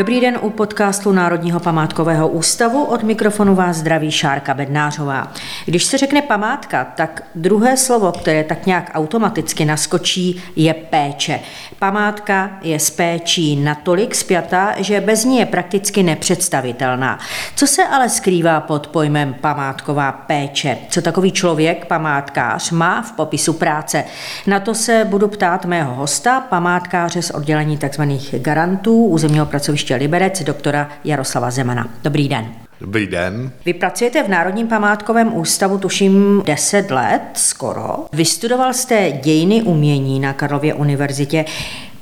Dobrý 0.00 0.20
den 0.20 0.38
u 0.40 0.50
podcastu 0.50 1.12
Národního 1.12 1.60
památkového 1.60 2.28
ústavu. 2.28 2.84
Od 2.84 3.02
mikrofonu 3.02 3.54
vás 3.54 3.76
zdraví 3.76 4.10
Šárka 4.10 4.54
Bednářová. 4.54 5.32
Když 5.64 5.84
se 5.84 5.98
řekne 5.98 6.22
památka, 6.22 6.84
tak 6.84 7.22
druhé 7.34 7.76
slovo, 7.76 8.12
které 8.12 8.44
tak 8.44 8.66
nějak 8.66 8.90
automaticky 8.94 9.64
naskočí, 9.64 10.42
je 10.56 10.74
péče. 10.74 11.40
Památka 11.78 12.50
je 12.62 12.78
s 12.78 12.90
péčí 12.90 13.56
natolik 13.56 14.14
spjatá, 14.14 14.74
že 14.78 15.00
bez 15.00 15.24
ní 15.24 15.38
je 15.38 15.46
prakticky 15.46 16.02
nepředstavitelná. 16.02 17.18
Co 17.56 17.66
se 17.66 17.84
ale 17.84 18.08
skrývá 18.08 18.60
pod 18.60 18.86
pojmem 18.86 19.34
památková 19.40 20.12
péče? 20.12 20.78
Co 20.90 21.02
takový 21.02 21.32
člověk, 21.32 21.86
památkář, 21.86 22.70
má 22.70 23.02
v 23.02 23.12
popisu 23.12 23.52
práce? 23.52 24.04
Na 24.46 24.60
to 24.60 24.74
se 24.74 25.06
budu 25.08 25.28
ptát 25.28 25.64
mého 25.64 25.94
hosta, 25.94 26.40
památkáře 26.40 27.22
z 27.22 27.30
oddělení 27.30 27.78
tzv. 27.78 28.02
garantů 28.38 29.04
územního 29.04 29.46
pracoviště 29.46 29.89
letiště 29.90 30.04
Liberec 30.04 30.42
doktora 30.42 30.88
Jaroslava 31.04 31.50
Zemana. 31.50 31.88
Dobrý 32.02 32.28
den. 32.28 32.46
Dobrý 32.80 33.06
den. 33.06 33.52
Vy 33.64 33.74
pracujete 33.74 34.22
v 34.22 34.28
Národním 34.28 34.68
památkovém 34.68 35.34
ústavu, 35.34 35.78
tuším 35.78 36.42
10 36.46 36.90
let 36.90 37.22
skoro. 37.34 38.06
Vystudoval 38.12 38.74
jste 38.74 39.12
dějiny 39.22 39.62
umění 39.62 40.20
na 40.20 40.32
Karlově 40.32 40.74
univerzitě. 40.74 41.44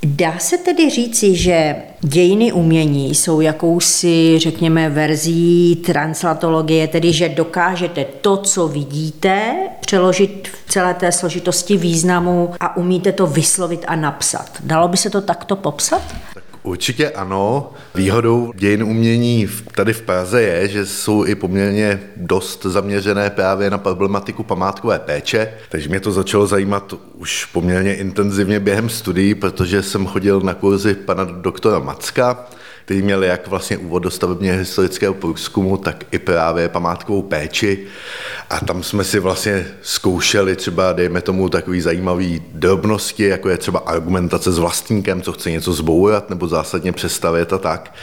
Dá 0.04 0.38
se 0.38 0.58
tedy 0.58 0.90
říci, 0.90 1.36
že 1.36 1.76
dějiny 2.00 2.52
umění 2.52 3.14
jsou 3.14 3.40
jakousi, 3.40 4.38
řekněme, 4.38 4.90
verzí 4.90 5.76
translatologie, 5.76 6.88
tedy 6.88 7.12
že 7.12 7.28
dokážete 7.28 8.04
to, 8.20 8.36
co 8.36 8.68
vidíte, 8.68 9.54
přeložit 9.80 10.48
v 10.66 10.72
celé 10.72 10.94
té 10.94 11.12
složitosti 11.12 11.76
významu 11.76 12.54
a 12.60 12.76
umíte 12.76 13.12
to 13.12 13.26
vyslovit 13.26 13.84
a 13.88 13.96
napsat. 13.96 14.50
Dalo 14.60 14.88
by 14.88 14.96
se 14.96 15.10
to 15.10 15.20
takto 15.20 15.56
popsat? 15.56 16.02
Určitě 16.68 17.10
ano. 17.10 17.72
Výhodou 17.94 18.52
dějin 18.56 18.82
umění 18.82 19.48
tady 19.74 19.92
v 19.92 20.02
Praze 20.02 20.42
je, 20.42 20.68
že 20.68 20.86
jsou 20.86 21.24
i 21.24 21.34
poměrně 21.34 22.00
dost 22.16 22.62
zaměřené 22.62 23.30
právě 23.30 23.70
na 23.70 23.78
problematiku 23.78 24.42
památkové 24.42 24.98
péče, 24.98 25.52
takže 25.68 25.88
mě 25.88 26.00
to 26.00 26.12
začalo 26.12 26.46
zajímat 26.46 26.94
už 27.14 27.44
poměrně 27.44 27.94
intenzivně 27.94 28.60
během 28.60 28.88
studií, 28.88 29.34
protože 29.34 29.82
jsem 29.82 30.06
chodil 30.06 30.40
na 30.40 30.54
kurzy 30.54 30.94
pana 30.94 31.24
doktora 31.24 31.78
Macka, 31.78 32.46
který 32.88 33.02
měl 33.02 33.24
jak 33.24 33.48
vlastně 33.48 33.78
úvod 33.78 34.02
do 34.02 34.10
stavebně 34.10 34.52
historického 34.52 35.14
průzkumu, 35.14 35.76
tak 35.76 36.04
i 36.10 36.18
právě 36.18 36.68
památkovou 36.68 37.22
péči. 37.22 37.86
A 38.50 38.60
tam 38.60 38.82
jsme 38.82 39.04
si 39.04 39.18
vlastně 39.18 39.66
zkoušeli 39.82 40.56
třeba, 40.56 40.92
dejme 40.92 41.20
tomu, 41.20 41.48
takový 41.48 41.80
zajímavý 41.80 42.42
drobnosti, 42.52 43.24
jako 43.24 43.48
je 43.48 43.58
třeba 43.58 43.78
argumentace 43.78 44.52
s 44.52 44.58
vlastníkem, 44.58 45.22
co 45.22 45.32
chce 45.32 45.50
něco 45.50 45.72
zbourat 45.72 46.30
nebo 46.30 46.48
zásadně 46.58 46.92
přestavět 46.92 47.52
a 47.52 47.58
tak. 47.58 47.94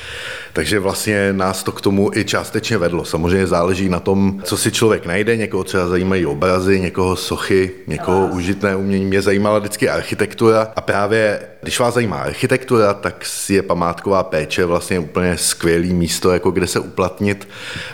Takže 0.54 0.80
vlastně 0.80 1.34
nás 1.34 1.64
to 1.64 1.72
k 1.72 1.82
tomu 1.82 2.12
i 2.16 2.26
částečně 2.26 2.78
vedlo. 2.78 3.06
Samozřejmě 3.06 3.48
záleží 3.48 3.90
na 3.90 4.00
tom, 4.00 4.42
co 4.44 4.58
si 4.58 4.72
člověk 4.72 5.06
najde. 5.06 5.38
Někoho 5.38 5.64
třeba 5.64 5.88
zajímají 5.88 6.26
obrazy, 6.26 6.80
někoho 6.80 7.16
sochy, 7.16 7.72
někoho 7.88 8.28
užitné 8.28 8.76
umění. 8.76 9.06
Mě 9.06 9.22
zajímala 9.22 9.60
vždycky 9.60 9.90
architektura 9.90 10.72
a 10.76 10.82
právě 10.82 11.40
když 11.62 11.80
vás 11.80 11.94
zajímá 11.94 12.18
architektura, 12.18 12.94
tak 12.94 13.26
je 13.50 13.62
památková 13.62 14.24
péče 14.24 14.66
vlastně 14.66 15.00
úplně 15.00 15.38
skvělý 15.38 15.94
místo, 15.94 16.32
jako 16.32 16.52
kde 16.52 16.68
se 16.68 16.80
uplatnit, 16.80 17.48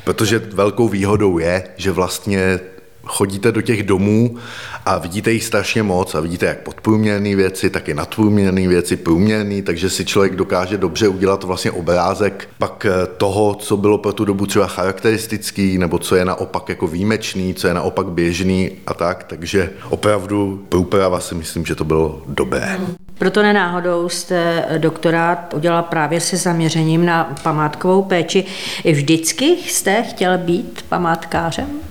protože 0.04 0.40
velkou 0.40 0.88
výhodou 0.88 1.40
je, 1.40 1.64
že 1.78 1.92
vlastně 1.92 2.60
chodíte 3.06 3.52
do 3.52 3.62
těch 3.62 3.84
domů 3.84 4.38
a 4.86 4.98
vidíte 4.98 5.32
jich 5.32 5.44
strašně 5.44 5.84
moc 5.84 6.16
a 6.16 6.20
vidíte 6.20 6.46
jak 6.46 6.58
podprůměrné 6.58 7.36
věci, 7.36 7.70
tak 7.70 7.90
i 7.90 7.94
nadprůměrné 7.94 8.68
věci, 8.68 8.98
průměrné, 8.98 9.62
takže 9.62 9.90
si 9.90 10.06
člověk 10.06 10.36
dokáže 10.36 10.78
dobře 10.78 11.08
udělat 11.08 11.44
vlastně 11.44 11.72
obrázek 11.72 12.50
pak 12.58 12.86
eh, 12.86 13.08
toho, 13.18 13.56
co 13.56 13.78
bylo 13.78 13.98
pro 13.98 14.14
tu 14.14 14.26
dobu 14.26 14.46
třeba 14.46 14.68
charakteristický, 14.68 15.78
nebo 15.78 16.00
co 16.00 16.16
je 16.16 16.26
naopak 16.26 16.70
jako 16.70 16.88
výjimečný, 16.88 17.54
co 17.54 17.68
je 17.68 17.74
naopak 17.74 18.08
běžný 18.08 18.72
a 18.88 18.94
tak, 18.94 19.24
takže 19.24 19.70
opravdu 19.90 20.66
průprava 20.70 21.20
si 21.20 21.36
myslím, 21.36 21.66
že 21.66 21.76
to 21.76 21.84
bylo 21.84 22.22
dobré. 22.28 22.80
Proto 23.18 23.42
nenáhodou 23.42 24.10
jste 24.10 24.66
doktorát 24.78 25.54
udělal 25.54 25.84
právě 25.84 26.22
se 26.22 26.38
zaměřením 26.38 27.06
na 27.06 27.36
památkovou 27.44 28.04
péči. 28.04 28.46
Vždycky 28.92 29.46
jste 29.46 30.04
chtěl 30.04 30.38
být 30.38 30.86
památkářem? 30.90 31.91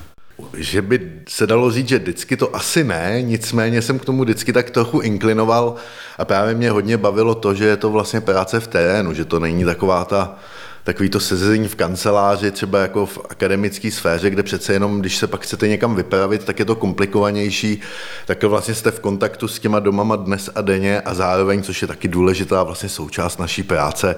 Že 0.60 0.82
by 0.82 1.12
se 1.28 1.46
dalo 1.46 1.70
říct, 1.70 1.88
že 1.88 1.98
vždycky 1.98 2.36
to 2.36 2.56
asi 2.56 2.84
ne, 2.84 3.22
nicméně 3.22 3.82
jsem 3.82 3.98
k 3.98 4.04
tomu 4.04 4.22
vždycky 4.22 4.52
tak 4.52 4.70
trochu 4.70 5.00
inklinoval 5.00 5.74
a 6.18 6.24
právě 6.24 6.54
mě 6.54 6.70
hodně 6.70 6.96
bavilo 6.96 7.34
to, 7.34 7.54
že 7.54 7.64
je 7.64 7.76
to 7.76 7.90
vlastně 7.90 8.20
práce 8.20 8.60
v 8.60 8.66
terénu, 8.66 9.14
že 9.14 9.24
to 9.24 9.40
není 9.40 9.64
taková 9.64 10.04
ta 10.04 10.36
takový 10.84 11.08
to 11.08 11.20
sezení 11.20 11.68
v 11.68 11.74
kanceláři, 11.74 12.50
třeba 12.50 12.78
jako 12.78 13.06
v 13.06 13.18
akademické 13.30 13.90
sféře, 13.90 14.30
kde 14.30 14.42
přece 14.42 14.72
jenom, 14.72 15.00
když 15.00 15.16
se 15.16 15.26
pak 15.26 15.42
chcete 15.42 15.68
někam 15.68 15.94
vypravit, 15.96 16.44
tak 16.44 16.58
je 16.58 16.64
to 16.64 16.74
komplikovanější, 16.74 17.80
tak 18.26 18.42
vlastně 18.42 18.74
jste 18.74 18.90
v 18.90 19.00
kontaktu 19.00 19.48
s 19.48 19.58
těma 19.58 19.78
domama 19.78 20.16
dnes 20.16 20.50
a 20.54 20.60
denně 20.60 21.00
a 21.00 21.14
zároveň, 21.14 21.62
což 21.62 21.82
je 21.82 21.88
taky 21.88 22.08
důležitá 22.08 22.62
vlastně 22.62 22.88
součást 22.88 23.38
naší 23.38 23.62
práce, 23.62 24.16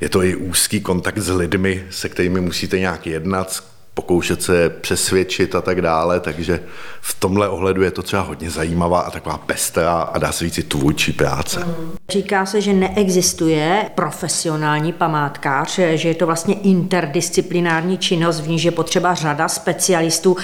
je 0.00 0.08
to 0.08 0.22
i 0.22 0.36
úzký 0.36 0.80
kontakt 0.80 1.18
s 1.18 1.30
lidmi, 1.30 1.84
se 1.90 2.08
kterými 2.08 2.40
musíte 2.40 2.78
nějak 2.78 3.06
jednat, 3.06 3.62
pokoušet 3.96 4.42
se 4.42 4.70
přesvědčit 4.70 5.54
a 5.54 5.60
tak 5.60 5.82
dále, 5.82 6.20
takže 6.20 6.60
v 7.00 7.20
tomhle 7.20 7.48
ohledu 7.48 7.82
je 7.82 7.90
to 7.90 8.02
třeba 8.02 8.22
hodně 8.22 8.50
zajímavá 8.50 9.00
a 9.00 9.10
taková 9.10 9.38
pestrá 9.38 10.00
a 10.00 10.18
dá 10.18 10.32
se 10.32 10.44
říct 10.44 10.58
i 10.58 10.62
tvůrčí 10.62 11.12
práce. 11.12 11.64
Mm. 11.64 11.92
Říká 12.08 12.46
se, 12.46 12.60
že 12.60 12.72
neexistuje 12.72 13.90
profesionální 13.94 14.92
památkář, 14.92 15.78
že 15.94 16.08
je 16.08 16.14
to 16.14 16.26
vlastně 16.26 16.54
interdisciplinární 16.54 17.98
činnost, 17.98 18.40
v 18.40 18.48
níž 18.48 18.62
je 18.62 18.70
potřeba 18.70 19.14
řada 19.14 19.48
specialistů. 19.48 20.36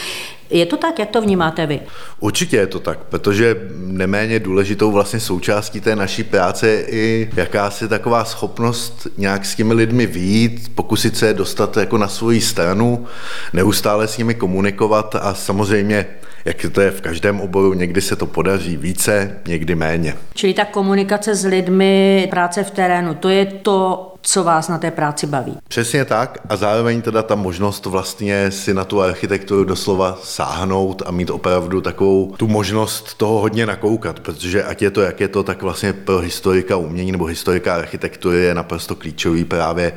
Je 0.52 0.66
to 0.66 0.76
tak, 0.76 0.98
jak 0.98 1.10
to 1.10 1.20
vnímáte 1.20 1.66
vy? 1.66 1.80
Určitě 2.20 2.56
je 2.56 2.66
to 2.66 2.80
tak, 2.80 2.98
protože 2.98 3.56
neméně 3.76 4.40
důležitou 4.40 4.92
vlastně 4.92 5.20
součástí 5.20 5.80
té 5.80 5.96
naší 5.96 6.22
práce 6.24 6.68
je 6.68 6.82
i 6.88 7.30
jakási 7.36 7.88
taková 7.88 8.24
schopnost 8.24 9.06
nějak 9.18 9.44
s 9.44 9.54
těmi 9.54 9.74
lidmi 9.74 10.06
výjít, 10.06 10.72
pokusit 10.74 11.16
se 11.16 11.34
dostat 11.34 11.76
jako 11.76 11.98
na 11.98 12.08
svoji 12.08 12.40
stranu, 12.40 13.06
neustále 13.52 14.08
s 14.08 14.18
nimi 14.18 14.34
komunikovat 14.34 15.14
a 15.20 15.34
samozřejmě 15.34 16.06
jak 16.44 16.56
to 16.72 16.80
je 16.80 16.90
v 16.90 17.00
každém 17.00 17.40
oboru, 17.40 17.74
někdy 17.74 18.00
se 18.00 18.16
to 18.16 18.26
podaří 18.26 18.76
více, 18.76 19.36
někdy 19.46 19.74
méně. 19.74 20.14
Čili 20.34 20.54
ta 20.54 20.64
komunikace 20.64 21.34
s 21.34 21.44
lidmi, 21.44 22.26
práce 22.30 22.64
v 22.64 22.70
terénu, 22.70 23.14
to 23.14 23.28
je 23.28 23.46
to, 23.46 24.11
co 24.22 24.44
vás 24.44 24.68
na 24.68 24.78
té 24.78 24.90
práci 24.90 25.26
baví. 25.26 25.58
Přesně 25.68 26.04
tak 26.04 26.38
a 26.48 26.56
zároveň 26.56 27.02
teda 27.02 27.22
ta 27.22 27.34
možnost 27.34 27.86
vlastně 27.86 28.50
si 28.50 28.74
na 28.74 28.84
tu 28.84 29.02
architekturu 29.02 29.64
doslova 29.64 30.18
sáhnout 30.22 31.02
a 31.06 31.10
mít 31.10 31.30
opravdu 31.30 31.80
takovou 31.80 32.34
tu 32.36 32.48
možnost 32.48 33.14
toho 33.14 33.40
hodně 33.40 33.66
nakoukat, 33.66 34.20
protože 34.20 34.64
ať 34.64 34.82
je 34.82 34.90
to, 34.90 35.00
jak 35.00 35.20
je 35.20 35.28
to, 35.28 35.42
tak 35.42 35.62
vlastně 35.62 35.92
pro 35.92 36.18
historika 36.18 36.76
umění 36.76 37.12
nebo 37.12 37.24
historika 37.24 37.74
architektury 37.74 38.38
je 38.38 38.54
naprosto 38.54 38.94
klíčový 38.94 39.44
právě, 39.44 39.92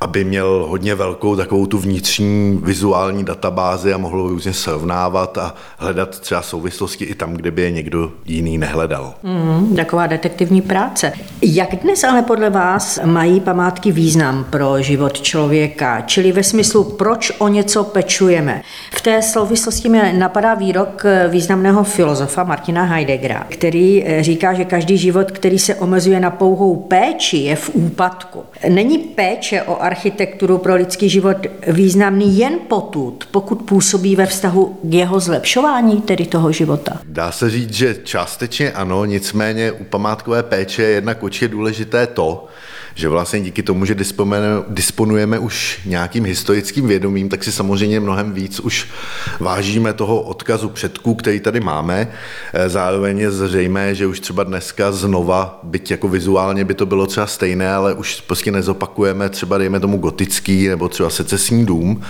aby 0.00 0.24
měl 0.24 0.66
hodně 0.68 0.94
velkou 0.94 1.36
takovou 1.36 1.66
tu 1.66 1.78
vnitřní 1.78 2.60
vizuální 2.62 3.24
databázi 3.24 3.94
a 3.94 3.98
mohl 3.98 4.28
různě 4.28 4.52
srovnávat 4.52 5.38
a 5.38 5.54
hledat 5.78 6.20
třeba 6.20 6.42
souvislosti 6.42 7.04
i 7.04 7.14
tam, 7.14 7.34
kde 7.34 7.50
by 7.50 7.62
je 7.62 7.70
někdo 7.70 8.12
jiný 8.24 8.58
nehledal. 8.58 9.14
Mm, 9.22 9.76
taková 9.76 10.06
detektivní 10.06 10.62
práce. 10.62 11.12
Jak 11.42 11.76
dnes 11.82 12.04
ale 12.04 12.22
podle 12.22 12.50
vás 12.50 13.00
mají 13.04 13.40
památky 13.54 13.92
význam 13.92 14.44
pro 14.50 14.82
život 14.82 15.20
člověka, 15.20 16.00
čili 16.00 16.32
ve 16.32 16.42
smyslu, 16.42 16.84
proč 16.84 17.32
o 17.38 17.48
něco 17.48 17.84
pečujeme. 17.84 18.62
V 18.92 19.00
té 19.00 19.22
souvislosti 19.22 19.88
mi 19.88 20.12
napadá 20.12 20.54
výrok 20.54 21.02
významného 21.28 21.84
filozofa 21.84 22.44
Martina 22.44 22.82
Heideggera, 22.82 23.46
který 23.48 24.04
eh, 24.06 24.22
říká, 24.22 24.54
že 24.54 24.64
každý 24.64 24.98
život, 24.98 25.30
který 25.30 25.58
se 25.58 25.74
omezuje 25.74 26.20
na 26.20 26.30
pouhou 26.30 26.76
péči, 26.76 27.36
je 27.36 27.56
v 27.56 27.70
úpadku. 27.74 28.42
Není 28.68 28.98
péče 28.98 29.62
o 29.62 29.82
architekturu 29.82 30.58
pro 30.58 30.74
lidský 30.74 31.08
život 31.08 31.36
významný 31.66 32.38
jen 32.38 32.58
potud, 32.68 33.28
pokud 33.30 33.62
působí 33.62 34.16
ve 34.16 34.26
vztahu 34.26 34.78
k 34.82 34.94
jeho 34.94 35.20
zlepšování, 35.20 36.02
tedy 36.02 36.26
toho 36.26 36.52
života? 36.52 36.98
Dá 37.04 37.32
se 37.32 37.50
říct, 37.50 37.74
že 37.74 37.96
částečně 38.04 38.72
ano, 38.72 39.04
nicméně 39.04 39.72
u 39.72 39.84
památkové 39.84 40.42
péče 40.42 40.82
je 40.82 40.90
jednak 40.90 41.22
určitě 41.22 41.48
důležité 41.48 42.06
to, 42.06 42.48
že 42.94 43.08
vlastně 43.08 43.40
díky 43.40 43.62
tomu, 43.62 43.84
že 43.84 43.96
disponujeme, 44.68 45.38
už 45.38 45.80
nějakým 45.86 46.24
historickým 46.24 46.88
vědomím, 46.88 47.28
tak 47.28 47.44
si 47.44 47.52
samozřejmě 47.52 48.00
mnohem 48.00 48.32
víc 48.32 48.60
už 48.60 48.88
vážíme 49.40 49.92
toho 49.92 50.20
odkazu 50.20 50.68
předků, 50.68 51.14
který 51.14 51.40
tady 51.40 51.60
máme. 51.60 52.08
Eh, 52.52 52.68
zároveň 52.68 53.18
je 53.18 53.30
zřejmé, 53.30 53.94
že 53.94 54.06
už 54.06 54.20
třeba 54.20 54.44
dneska 54.44 54.92
znova, 54.92 55.60
byť 55.62 55.90
jako 55.90 56.08
vizuálně 56.08 56.64
by 56.64 56.74
to 56.74 56.86
bylo 56.86 57.06
třeba 57.06 57.26
stejné, 57.26 57.74
ale 57.74 57.94
už 57.94 58.20
prostě 58.20 58.50
nezopakujeme 58.50 59.28
třeba 59.28 59.58
dejme 59.58 59.80
tomu 59.80 59.96
gotický 59.96 60.68
nebo 60.68 60.88
třeba 60.88 61.10
secesní 61.10 61.66
dům. 61.66 62.02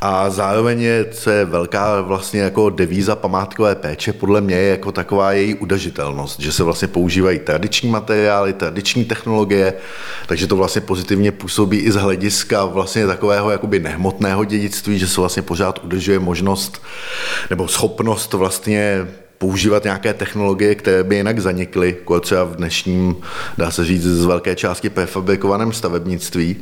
A 0.00 0.30
zároveň 0.30 0.80
je, 0.80 1.04
co 1.04 1.30
je 1.30 1.44
velká 1.44 2.00
vlastně 2.00 2.40
jako 2.40 2.70
devíza 2.70 3.16
památkové 3.16 3.74
péče, 3.74 4.12
podle 4.12 4.40
mě 4.40 4.56
je 4.56 4.70
jako 4.70 4.92
taková 4.92 5.32
její 5.32 5.54
udržitelnost, 5.54 6.40
že 6.40 6.52
se 6.52 6.62
vlastně 6.62 6.88
používají 6.88 7.38
tradiční 7.38 7.90
materiály, 7.90 8.52
tradiční 8.52 9.04
technologie, 9.04 9.74
takže 10.26 10.46
to 10.46 10.56
vlastně 10.56 10.80
pozitivně 10.80 11.32
působí 11.32 11.78
i 11.78 11.92
z 11.92 11.96
hlediska 11.96 12.64
vlastně 12.64 13.06
takového 13.06 13.50
jakoby 13.50 13.78
nehmotného 13.78 14.44
dědictví, 14.44 14.98
že 14.98 15.08
se 15.08 15.20
vlastně 15.20 15.42
pořád 15.42 15.84
udržuje 15.84 16.18
možnost 16.18 16.82
nebo 17.50 17.68
schopnost 17.68 18.32
vlastně 18.32 19.06
používat 19.38 19.84
nějaké 19.84 20.14
technologie, 20.14 20.74
které 20.74 21.04
by 21.04 21.16
jinak 21.16 21.38
zanikly, 21.38 21.88
jako 21.88 22.20
třeba 22.20 22.44
v 22.44 22.56
dnešním, 22.56 23.16
dá 23.58 23.70
se 23.70 23.84
říct, 23.84 24.02
z 24.02 24.24
velké 24.24 24.56
části 24.56 24.90
prefabrikovaném 24.90 25.72
stavebnictví. 25.72 26.56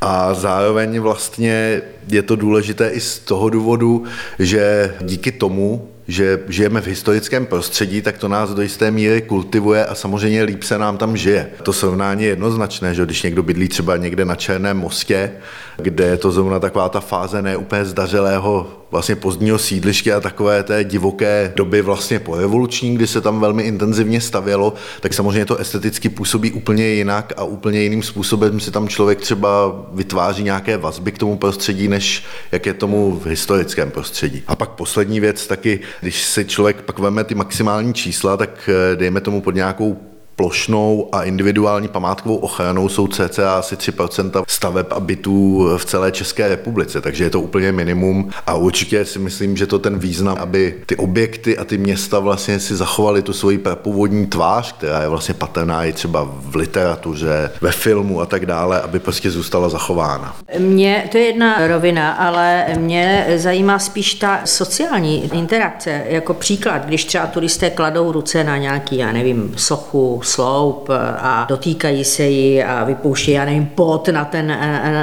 A 0.00 0.34
zároveň 0.34 1.00
vlastně 1.00 1.82
je 2.08 2.22
to 2.22 2.36
důležité 2.36 2.88
i 2.88 3.00
z 3.00 3.18
toho 3.18 3.50
důvodu, 3.50 4.04
že 4.38 4.94
díky 5.00 5.32
tomu, 5.32 5.88
že 6.08 6.40
žijeme 6.48 6.80
v 6.80 6.86
historickém 6.86 7.46
prostředí, 7.46 8.02
tak 8.02 8.18
to 8.18 8.28
nás 8.28 8.54
do 8.54 8.62
jisté 8.62 8.90
míry 8.90 9.22
kultivuje 9.22 9.86
a 9.86 9.94
samozřejmě 9.94 10.42
líp 10.42 10.62
se 10.62 10.78
nám 10.78 10.98
tam 10.98 11.16
žije. 11.16 11.50
To 11.62 11.72
srovnání 11.72 12.22
je 12.22 12.28
jednoznačné, 12.28 12.94
že 12.94 13.04
když 13.04 13.22
někdo 13.22 13.42
bydlí 13.42 13.68
třeba 13.68 13.96
někde 13.96 14.24
na 14.24 14.34
Černém 14.34 14.76
mostě, 14.76 15.32
kde 15.76 16.04
je 16.04 16.16
to 16.16 16.30
zrovna 16.30 16.58
taková 16.58 16.88
ta 16.88 17.00
fáze 17.00 17.42
neúplně 17.42 17.84
zdařilého 17.84 18.85
vlastně 18.90 19.16
pozdního 19.16 19.58
sídliště 19.58 20.14
a 20.14 20.20
takové 20.20 20.62
té 20.62 20.84
divoké 20.84 21.52
doby 21.56 21.82
vlastně 21.82 22.18
po 22.18 22.36
revoluční, 22.36 22.94
kdy 22.94 23.06
se 23.06 23.20
tam 23.20 23.40
velmi 23.40 23.62
intenzivně 23.62 24.20
stavělo, 24.20 24.74
tak 25.00 25.14
samozřejmě 25.14 25.44
to 25.44 25.56
esteticky 25.56 26.08
působí 26.08 26.52
úplně 26.52 26.88
jinak 26.88 27.32
a 27.36 27.44
úplně 27.44 27.82
jiným 27.82 28.02
způsobem 28.02 28.60
si 28.60 28.70
tam 28.70 28.88
člověk 28.88 29.20
třeba 29.20 29.84
vytváří 29.92 30.42
nějaké 30.42 30.76
vazby 30.76 31.12
k 31.12 31.18
tomu 31.18 31.36
prostředí, 31.36 31.88
než 31.88 32.24
jak 32.52 32.66
je 32.66 32.74
tomu 32.74 33.20
v 33.24 33.26
historickém 33.26 33.90
prostředí. 33.90 34.42
A 34.46 34.56
pak 34.56 34.70
poslední 34.70 35.20
věc 35.20 35.46
taky, 35.46 35.80
když 36.00 36.22
si 36.22 36.44
člověk 36.44 36.82
pak 36.82 36.98
veme 36.98 37.24
ty 37.24 37.34
maximální 37.34 37.94
čísla, 37.94 38.36
tak 38.36 38.70
eh, 38.72 38.96
dejme 38.96 39.20
tomu 39.20 39.40
pod 39.40 39.54
nějakou 39.54 40.15
plošnou 40.36 41.08
a 41.12 41.22
individuální 41.22 41.88
památkovou 41.88 42.36
ochranou 42.36 42.88
jsou 42.88 43.06
cca 43.06 43.58
asi 43.58 43.74
3% 43.76 44.44
staveb 44.48 44.86
a 44.90 45.00
bytů 45.00 45.68
v 45.76 45.84
celé 45.84 46.12
České 46.12 46.48
republice, 46.48 47.00
takže 47.00 47.24
je 47.24 47.30
to 47.30 47.40
úplně 47.40 47.72
minimum 47.72 48.30
a 48.46 48.54
určitě 48.54 49.04
si 49.04 49.18
myslím, 49.18 49.56
že 49.56 49.66
to 49.66 49.78
ten 49.78 49.98
význam, 49.98 50.36
aby 50.40 50.74
ty 50.86 50.96
objekty 50.96 51.58
a 51.58 51.64
ty 51.64 51.78
města 51.78 52.18
vlastně 52.18 52.60
si 52.60 52.76
zachovaly 52.76 53.22
tu 53.22 53.32
svoji 53.32 53.60
původní 53.74 54.26
tvář, 54.26 54.72
která 54.72 55.02
je 55.02 55.08
vlastně 55.08 55.34
patrná 55.34 55.84
i 55.84 55.92
třeba 55.92 56.28
v 56.30 56.56
literatuře, 56.56 57.50
ve 57.60 57.72
filmu 57.72 58.20
a 58.20 58.26
tak 58.26 58.46
dále, 58.46 58.80
aby 58.80 58.98
prostě 58.98 59.30
zůstala 59.30 59.68
zachována. 59.68 60.36
Mě 60.58 61.08
to 61.12 61.18
je 61.18 61.24
jedna 61.24 61.66
rovina, 61.66 62.12
ale 62.12 62.66
mě 62.78 63.26
zajímá 63.36 63.78
spíš 63.78 64.14
ta 64.14 64.40
sociální 64.44 65.34
interakce. 65.34 66.02
Jako 66.08 66.34
příklad, 66.34 66.86
když 66.86 67.04
třeba 67.04 67.26
turisté 67.26 67.70
kladou 67.70 68.12
ruce 68.12 68.44
na 68.44 68.56
nějaký, 68.56 68.96
já 68.98 69.12
nevím, 69.12 69.54
sochu, 69.56 70.20
sloup 70.26 70.88
a 71.18 71.46
dotýkají 71.48 72.04
se 72.04 72.22
jí 72.22 72.62
a 72.62 72.84
vypouští, 72.84 73.30
já 73.30 73.44
nevím, 73.44 73.66
pot 73.66 74.08
na, 74.08 74.24
ten, 74.24 74.46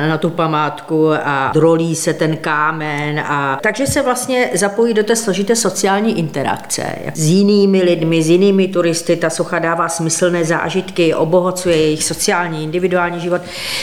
na 0.10 0.18
tu 0.18 0.30
památku 0.30 1.10
a 1.14 1.52
drolí 1.54 1.96
se 1.96 2.14
ten 2.14 2.38
kámen. 2.38 3.20
A, 3.20 3.60
takže 3.64 3.88
se 3.88 4.02
vlastně 4.02 4.50
zapojí 4.54 4.94
do 4.94 5.04
té 5.04 5.16
složité 5.16 5.56
sociální 5.56 6.20
interakce 6.20 6.84
s 7.14 7.26
jinými 7.26 7.84
lidmi, 7.84 8.24
s 8.24 8.30
jinými 8.30 8.68
turisty. 8.68 9.16
Ta 9.16 9.30
socha 9.30 9.60
dává 9.60 9.90
smyslné 9.90 10.46
zážitky, 10.46 11.14
obohacuje 11.14 11.78
jejich 11.78 12.04
sociální, 12.04 12.64
individuální 12.64 13.20
život. 13.20 13.42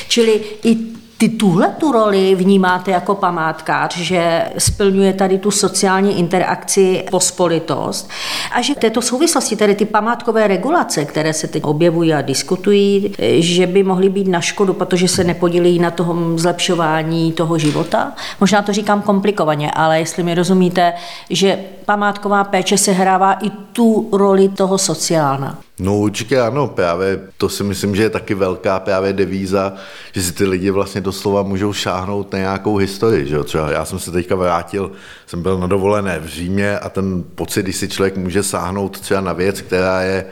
Čili 0.08 0.40
i 0.64 0.99
ty 1.20 1.28
tuhle 1.28 1.68
tu 1.68 1.92
roli 1.92 2.34
vnímáte 2.34 2.90
jako 2.90 3.14
památkář, 3.14 3.96
že 3.96 4.44
splňuje 4.58 5.12
tady 5.12 5.38
tu 5.38 5.50
sociální 5.50 6.18
interakci 6.18 7.04
pospolitost 7.10 8.10
a 8.52 8.62
že 8.62 8.74
v 8.74 8.78
této 8.78 9.02
souvislosti 9.02 9.56
tady 9.56 9.74
ty 9.74 9.84
památkové 9.84 10.48
regulace, 10.48 11.04
které 11.04 11.32
se 11.32 11.48
teď 11.48 11.64
objevují 11.64 12.14
a 12.14 12.22
diskutují, 12.22 13.14
že 13.38 13.66
by 13.66 13.82
mohly 13.82 14.08
být 14.08 14.28
na 14.28 14.40
škodu, 14.40 14.72
protože 14.72 15.08
se 15.08 15.24
nepodílí 15.24 15.78
na 15.78 15.90
tom 15.90 16.38
zlepšování 16.38 17.32
toho 17.32 17.58
života. 17.58 18.12
Možná 18.40 18.62
to 18.62 18.72
říkám 18.72 19.02
komplikovaně, 19.02 19.70
ale 19.70 19.98
jestli 19.98 20.22
mi 20.22 20.34
rozumíte, 20.34 20.92
že 21.30 21.58
památková 21.84 22.44
péče 22.44 22.78
se 22.78 22.92
hrává 22.92 23.32
i 23.32 23.50
tu 23.50 24.08
roli 24.12 24.48
toho 24.48 24.78
sociálna. 24.78 25.58
No 25.80 25.96
určitě 25.96 26.40
ano, 26.40 26.68
právě 26.68 27.20
to 27.36 27.48
si 27.48 27.64
myslím, 27.64 27.96
že 27.96 28.02
je 28.02 28.10
taky 28.10 28.34
velká 28.34 28.80
právě 28.80 29.12
devíza, 29.12 29.72
že 30.12 30.22
si 30.22 30.32
ty 30.32 30.44
lidi 30.44 30.70
vlastně 30.70 31.00
doslova 31.00 31.42
můžou 31.42 31.72
šáhnout 31.72 32.32
na 32.32 32.38
nějakou 32.38 32.76
historii. 32.76 33.26
Že 33.26 33.44
Třeba 33.44 33.70
já 33.70 33.84
jsem 33.84 33.98
se 33.98 34.10
teďka 34.10 34.34
vrátil, 34.34 34.92
jsem 35.26 35.42
byl 35.42 35.58
na 35.58 35.66
dovolené 35.66 36.18
v 36.18 36.26
Římě 36.26 36.78
a 36.78 36.88
ten 36.88 37.24
pocit, 37.34 37.62
když 37.62 37.76
si 37.76 37.88
člověk 37.88 38.16
může 38.16 38.42
sáhnout 38.42 39.00
třeba 39.00 39.20
na 39.20 39.32
věc, 39.32 39.60
která 39.60 40.02
je 40.02 40.26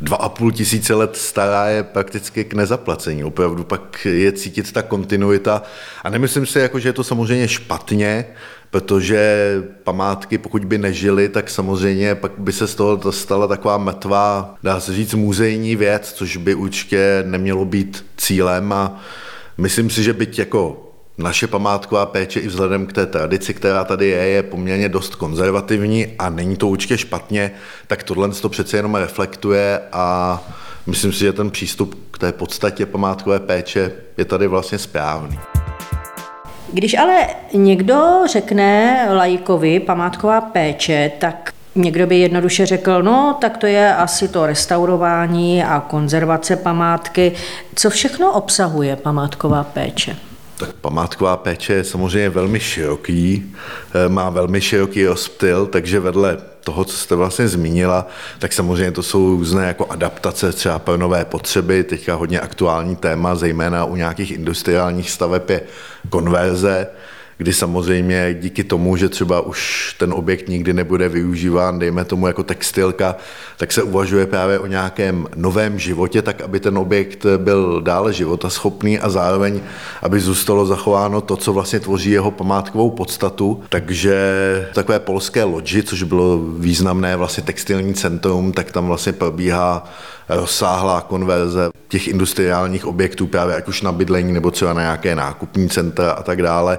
dva 0.00 0.16
a 0.16 0.28
půl 0.28 0.52
tisíce 0.52 0.94
let 0.94 1.16
stará 1.16 1.66
je 1.66 1.82
prakticky 1.82 2.44
k 2.44 2.54
nezaplacení. 2.54 3.24
Opravdu 3.24 3.64
pak 3.64 4.06
je 4.10 4.32
cítit 4.32 4.72
ta 4.72 4.82
kontinuita. 4.82 5.62
A 6.04 6.10
nemyslím 6.10 6.46
si, 6.46 6.58
jako, 6.58 6.78
že 6.78 6.88
je 6.88 6.92
to 6.92 7.04
samozřejmě 7.04 7.48
špatně, 7.48 8.26
protože 8.74 9.62
památky, 9.84 10.38
pokud 10.38 10.64
by 10.64 10.78
nežily, 10.78 11.28
tak 11.28 11.50
samozřejmě 11.50 12.14
pak 12.14 12.32
by 12.38 12.52
se 12.52 12.66
z 12.66 12.74
toho 12.74 13.12
stala 13.12 13.46
taková 13.46 13.78
mrtvá, 13.78 14.54
dá 14.62 14.80
se 14.80 14.94
říct, 14.94 15.14
muzejní 15.14 15.76
věc, 15.76 16.12
což 16.12 16.36
by 16.36 16.54
určitě 16.54 17.24
nemělo 17.26 17.64
být 17.64 18.06
cílem 18.16 18.72
a 18.72 19.00
myslím 19.58 19.90
si, 19.90 20.02
že 20.02 20.12
byť 20.12 20.38
jako 20.38 20.90
naše 21.18 21.46
památková 21.46 22.06
péče 22.06 22.40
i 22.40 22.48
vzhledem 22.48 22.86
k 22.86 22.92
té 22.92 23.06
tradici, 23.06 23.54
která 23.54 23.84
tady 23.84 24.06
je, 24.06 24.24
je 24.24 24.42
poměrně 24.42 24.88
dost 24.88 25.14
konzervativní 25.14 26.06
a 26.18 26.30
není 26.30 26.56
to 26.56 26.68
určitě 26.68 26.98
špatně, 26.98 27.50
tak 27.86 28.02
tohle 28.02 28.28
to 28.28 28.48
přece 28.48 28.76
jenom 28.76 28.94
reflektuje 28.94 29.80
a 29.92 30.42
myslím 30.86 31.12
si, 31.12 31.18
že 31.18 31.32
ten 31.32 31.50
přístup 31.50 32.08
k 32.10 32.18
té 32.18 32.32
podstatě 32.32 32.86
památkové 32.86 33.40
péče 33.40 33.92
je 34.16 34.24
tady 34.24 34.46
vlastně 34.46 34.78
správný. 34.78 35.38
Když 36.72 36.98
ale 36.98 37.26
někdo 37.52 38.20
řekne 38.26 39.06
lajkovi 39.10 39.80
památková 39.80 40.40
péče, 40.40 41.12
tak 41.18 41.54
Někdo 41.76 42.06
by 42.06 42.18
jednoduše 42.18 42.66
řekl, 42.66 43.02
no 43.02 43.36
tak 43.40 43.56
to 43.56 43.66
je 43.66 43.94
asi 43.94 44.28
to 44.28 44.46
restaurování 44.46 45.64
a 45.64 45.80
konzervace 45.80 46.56
památky. 46.56 47.32
Co 47.74 47.90
všechno 47.90 48.32
obsahuje 48.32 48.96
památková 48.96 49.64
péče? 49.64 50.16
Tak 50.56 50.72
památková 50.72 51.36
péče 51.36 51.72
je 51.72 51.84
samozřejmě 51.84 52.28
velmi 52.30 52.60
široký, 52.60 53.54
eh, 53.94 54.08
má 54.08 54.30
velmi 54.30 54.60
široký 54.60 55.06
rozptyl, 55.06 55.66
takže 55.66 56.00
vedle 56.00 56.38
toho, 56.64 56.84
co 56.84 56.96
jste 56.96 57.14
vlastně 57.14 57.48
zmínila, 57.48 58.06
tak 58.38 58.52
samozřejmě 58.52 58.92
to 58.92 59.02
jsou 59.02 59.30
různé 59.30 59.66
jako 59.66 59.86
adaptace 59.86 60.52
třeba 60.52 60.78
pro 60.78 60.96
nové 60.96 61.24
potřeby. 61.24 61.84
Teďka 61.84 62.14
hodně 62.14 62.40
aktuální 62.40 62.96
téma, 62.96 63.34
zejména 63.34 63.84
u 63.84 63.96
nějakých 63.96 64.30
industriálních 64.30 65.10
staveb 65.10 65.50
je 65.50 65.60
konverze, 66.10 66.86
kdy 67.38 67.52
samozřejmě 67.52 68.36
díky 68.40 68.64
tomu, 68.64 68.96
že 68.96 69.08
třeba 69.08 69.40
už 69.40 69.94
ten 69.98 70.12
objekt 70.12 70.48
nikdy 70.48 70.72
nebude 70.72 71.08
využíván, 71.08 71.78
dejme 71.78 72.04
tomu 72.04 72.26
jako 72.26 72.42
textilka, 72.42 73.16
tak 73.56 73.72
se 73.72 73.82
uvažuje 73.82 74.26
právě 74.26 74.58
o 74.58 74.66
nějakém 74.66 75.26
novém 75.36 75.78
životě, 75.78 76.22
tak 76.22 76.40
aby 76.40 76.60
ten 76.60 76.78
objekt 76.78 77.26
byl 77.36 77.80
dále 77.80 78.12
životaschopný 78.12 78.98
a 78.98 79.10
zároveň, 79.10 79.60
aby 80.02 80.20
zůstalo 80.20 80.66
zachováno 80.66 81.20
to, 81.20 81.36
co 81.36 81.52
vlastně 81.52 81.80
tvoří 81.80 82.10
jeho 82.10 82.30
památkovou 82.30 82.90
podstatu. 82.90 83.62
Takže 83.68 84.14
takové 84.74 84.98
polské 85.00 85.44
loďi, 85.44 85.82
což 85.82 86.02
bylo 86.02 86.38
významné 86.58 87.16
vlastně 87.16 87.42
textilní 87.42 87.94
centrum, 87.94 88.52
tak 88.52 88.72
tam 88.72 88.86
vlastně 88.86 89.12
probíhá 89.12 89.84
rozsáhlá 90.28 91.00
konverze 91.00 91.73
těch 91.88 92.08
industriálních 92.08 92.86
objektů, 92.86 93.26
právě 93.26 93.56
ať 93.56 93.68
už 93.68 93.82
na 93.82 93.92
bydlení 93.92 94.32
nebo 94.32 94.50
třeba 94.50 94.72
na 94.72 94.80
nějaké 94.80 95.16
nákupní 95.16 95.68
centra 95.68 96.12
a 96.12 96.22
tak 96.22 96.42
dále. 96.42 96.78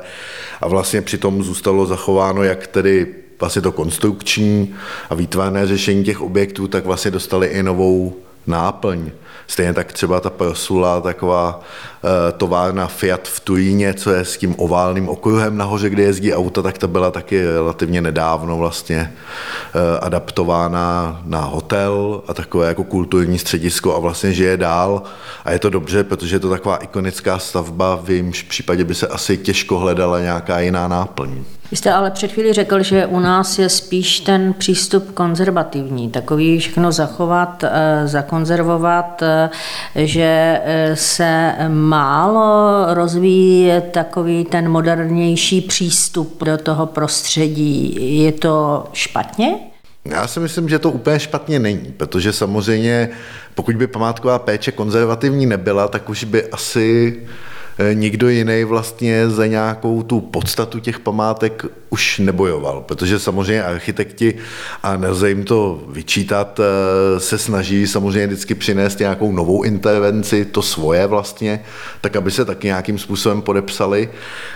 A 0.62 0.68
vlastně 0.68 1.02
přitom 1.02 1.44
zůstalo 1.44 1.86
zachováno 1.86 2.44
jak 2.44 2.68
tedy 2.68 3.08
vlastně 3.40 3.62
to 3.62 3.72
konstrukční 3.72 4.76
a 5.10 5.16
výtvarné 5.16 5.68
řešení 5.68 6.04
těch 6.04 6.22
objektů, 6.22 6.68
tak 6.68 6.86
vlastně 6.86 7.12
dostali 7.12 7.48
i 7.48 7.64
novou 7.64 8.16
náplň. 8.48 9.12
Stejně 9.48 9.74
tak 9.74 9.94
třeba 9.94 10.20
ta 10.20 10.30
prosula, 10.30 11.02
taková 11.02 11.64
továrna 12.38 12.88
Fiat 12.88 13.28
v 13.28 13.40
Turíně, 13.40 13.94
co 13.94 14.12
je 14.12 14.26
s 14.26 14.38
tím 14.38 14.56
oválným 14.58 15.10
okruhem 15.10 15.58
nahoře, 15.58 15.90
kde 15.90 16.04
jezdí 16.04 16.34
auta, 16.34 16.62
tak 16.62 16.78
ta 16.78 16.88
byla 16.88 17.12
taky 17.12 17.46
relativně 17.46 18.02
nedávno 18.02 18.58
vlastně 18.58 18.98
e, 18.98 20.00
adaptována 20.00 21.22
na 21.26 21.42
hotel 21.42 22.22
a 22.28 22.34
takové 22.34 22.68
jako 22.68 22.84
kulturní 22.84 23.40
středisko 23.40 23.96
a 23.96 24.00
vlastně 24.00 24.34
žije 24.34 24.58
dál. 24.58 25.04
A 25.46 25.52
je 25.52 25.60
to 25.60 25.70
dobře, 25.70 26.04
protože 26.04 26.36
je 26.36 26.40
to 26.40 26.50
taková 26.50 26.78
ikonická 26.78 27.40
stavba, 27.40 28.00
v 28.04 28.10
jejímž 28.10 28.44
případě 28.44 28.84
by 28.84 28.96
se 28.96 29.08
asi 29.08 29.38
těžko 29.38 29.80
hledala 29.80 30.20
nějaká 30.20 30.60
jiná 30.60 30.88
náplň. 30.88 31.44
Vy 31.72 31.78
jste 31.78 31.94
ale 31.94 32.12
před 32.12 32.32
chvíli 32.32 32.54
řekl, 32.54 32.84
že 32.84 33.06
u 33.06 33.20
nás 33.20 33.60
je 33.60 33.70
spíš 33.70 34.20
ten 34.20 34.54
přístup 34.54 35.12
konzervativní, 35.12 36.10
takový 36.10 36.60
všechno 36.60 36.92
zachovat, 36.92 37.64
eh, 37.64 38.02
zakonzervovat, 38.08 39.22
eh, 39.22 39.50
že 39.96 40.62
eh, 40.64 40.96
se 40.96 41.56
málo 41.96 42.86
rozvíjí 42.94 43.72
takový 43.92 44.46
ten 44.46 44.70
modernější 44.70 45.62
přístup 45.62 46.44
do 46.44 46.58
toho 46.58 46.86
prostředí. 46.86 47.98
Je 48.24 48.32
to 48.32 48.84
špatně? 48.94 49.56
Já 50.06 50.28
si 50.28 50.40
myslím, 50.40 50.70
že 50.70 50.80
to 50.80 50.92
úplně 50.92 51.20
špatně 51.20 51.60
není, 51.60 51.94
protože 51.98 52.34
samozřejmě 52.34 53.10
pokud 53.56 53.76
by 53.76 53.88
památková 53.88 54.40
péče 54.40 54.72
konzervativní 54.72 55.46
nebyla, 55.46 55.88
tak 55.88 56.10
už 56.10 56.24
by 56.24 56.52
asi 56.52 57.20
nikdo 57.94 58.30
jiný 58.30 58.64
vlastně 58.64 59.30
za 59.30 59.46
nějakou 59.48 60.04
tu 60.04 60.22
podstatu 60.22 60.80
těch 60.80 61.00
památek 61.00 61.66
už 61.90 62.20
nebojoval, 62.20 62.82
protože 62.82 63.20
samozřejmě 63.20 63.64
architekti, 63.64 64.36
a 64.84 64.98
nelze 64.98 65.30
jim 65.30 65.44
to 65.44 65.84
vyčítat, 65.88 66.60
eh, 66.60 67.20
se 67.20 67.38
snaží 67.38 67.88
samozřejmě 67.88 68.28
vždycky 68.28 68.56
přinést 68.56 69.00
nějakou 69.00 69.32
novou 69.32 69.64
intervenci, 69.64 70.46
to 70.46 70.62
svoje 70.62 71.08
vlastně, 71.08 71.64
tak 72.02 72.16
aby 72.16 72.32
se 72.32 72.46
taky 72.46 72.68
nějakým 72.68 72.98
způsobem 72.98 73.42
podepsali 73.42 74.10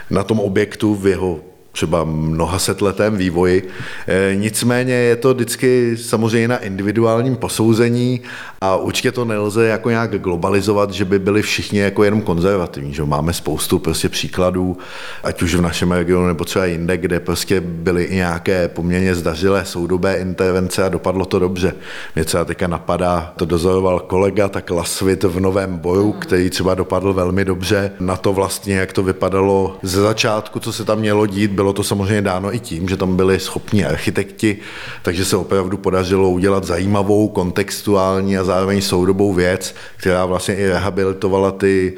na 0.10 0.24
tom 0.24 0.40
objektu 0.40 0.96
v 0.96 1.08
jeho 1.08 1.40
třeba 1.80 2.04
mnoha 2.04 2.60
setletém 2.60 3.18
vývoji. 3.18 3.70
E, 4.08 4.36
nicméně 4.36 4.94
je 4.94 5.16
to 5.16 5.34
vždycky 5.34 5.98
samozřejmě 5.98 6.48
na 6.48 6.58
individuálním 6.58 7.36
posouzení 7.36 8.22
a 8.62 8.76
určitě 8.76 9.12
to 9.12 9.26
nelze 9.26 9.68
jako 9.68 9.90
nějak 9.90 10.22
globalizovat, 10.22 10.92
že 10.92 11.06
by 11.06 11.20
byli 11.20 11.42
všichni 11.42 11.80
jako 11.80 12.04
jenom 12.04 12.22
konzervativní. 12.22 12.94
Že 12.94 13.04
máme 13.04 13.34
spoustu 13.34 13.80
prostě 13.80 14.10
příkladů, 14.10 14.78
ať 15.24 15.42
už 15.42 15.56
v 15.56 15.62
našem 15.62 15.92
regionu 15.92 16.28
nebo 16.28 16.46
třeba 16.46 16.66
jinde, 16.66 16.98
kde 16.98 17.20
prostě 17.20 17.62
byly 17.62 18.04
i 18.04 18.16
nějaké 18.16 18.68
poměrně 18.68 19.16
zdařilé 19.16 19.66
soudobé 19.66 20.16
intervence 20.16 20.84
a 20.84 20.90
dopadlo 20.90 21.26
to 21.26 21.40
dobře. 21.40 21.76
Mě 22.16 22.26
třeba 22.26 22.46
teďka 22.46 22.68
napadá, 22.68 23.34
to 23.36 23.46
dozoroval 23.46 24.00
kolega, 24.00 24.48
tak 24.48 24.70
Lasvit 24.70 25.24
v 25.24 25.40
Novém 25.40 25.78
boju, 25.78 26.12
který 26.12 26.50
třeba 26.50 26.76
dopadl 26.76 27.14
velmi 27.14 27.46
dobře. 27.46 27.92
Na 28.00 28.18
to 28.18 28.34
vlastně, 28.34 28.76
jak 28.76 28.94
to 28.94 29.04
vypadalo 29.04 29.78
ze 29.84 30.02
začátku, 30.02 30.60
co 30.60 30.74
se 30.74 30.86
tam 30.86 31.00
mělo 31.00 31.26
dít, 31.26 31.52
bylo 31.52 31.69
to 31.74 31.84
samozřejmě 31.84 32.22
dáno 32.22 32.56
i 32.56 32.60
tím, 32.60 32.90
že 32.90 32.98
tam 32.98 33.16
byli 33.16 33.40
schopní 33.40 33.86
architekti, 33.86 34.58
takže 35.02 35.26
se 35.26 35.38
opravdu 35.38 35.78
podařilo 35.78 36.30
udělat 36.30 36.64
zajímavou, 36.64 37.28
kontextuální 37.28 38.38
a 38.38 38.44
zároveň 38.44 38.82
soudobou 38.82 39.34
věc, 39.34 39.76
která 39.98 40.26
vlastně 40.26 40.56
i 40.56 40.68
rehabilitovala 40.68 41.52
ty 41.52 41.94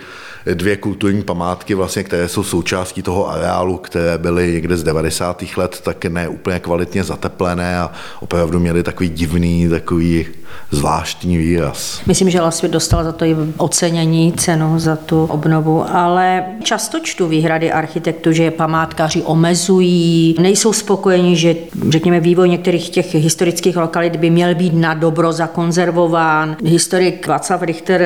dvě 0.53 0.77
kulturní 0.77 1.23
památky, 1.23 1.75
vlastně, 1.75 2.03
které 2.03 2.27
jsou 2.27 2.43
součástí 2.43 3.01
toho 3.01 3.29
areálu, 3.29 3.77
které 3.77 4.17
byly 4.17 4.51
někde 4.51 4.77
z 4.77 4.83
90. 4.83 5.43
let 5.57 5.81
tak 5.83 6.05
ne 6.05 6.27
úplně 6.27 6.59
kvalitně 6.59 7.03
zateplené 7.03 7.79
a 7.79 7.91
opravdu 8.19 8.59
měly 8.59 8.83
takový 8.83 9.09
divný, 9.09 9.69
takový 9.69 10.27
zvláštní 10.72 11.38
výraz. 11.38 12.01
Myslím, 12.05 12.29
že 12.29 12.41
Lasvit 12.41 12.72
dostal 12.72 13.03
za 13.03 13.12
to 13.12 13.25
i 13.25 13.36
ocenění 13.58 14.34
cenu 14.34 14.79
za 14.79 14.96
tu 14.96 15.25
obnovu, 15.25 15.86
ale 15.89 16.43
často 16.63 17.00
čtu 17.00 17.27
výhrady 17.27 17.72
architektů, 17.72 18.31
že 18.31 18.51
památkáři 18.51 19.22
omezují, 19.22 20.36
nejsou 20.39 20.74
spokojeni, 20.74 21.36
že 21.36 21.55
řekněme 21.89 22.20
vývoj 22.20 22.50
některých 22.50 22.89
těch 22.89 23.15
historických 23.15 23.77
lokalit 23.77 24.15
by 24.15 24.29
měl 24.29 24.55
být 24.55 24.74
na 24.74 24.93
dobro 24.93 25.34
zakonzervován. 25.34 26.58
Historik 26.65 27.27
Václav 27.27 27.62
Richter 27.62 28.01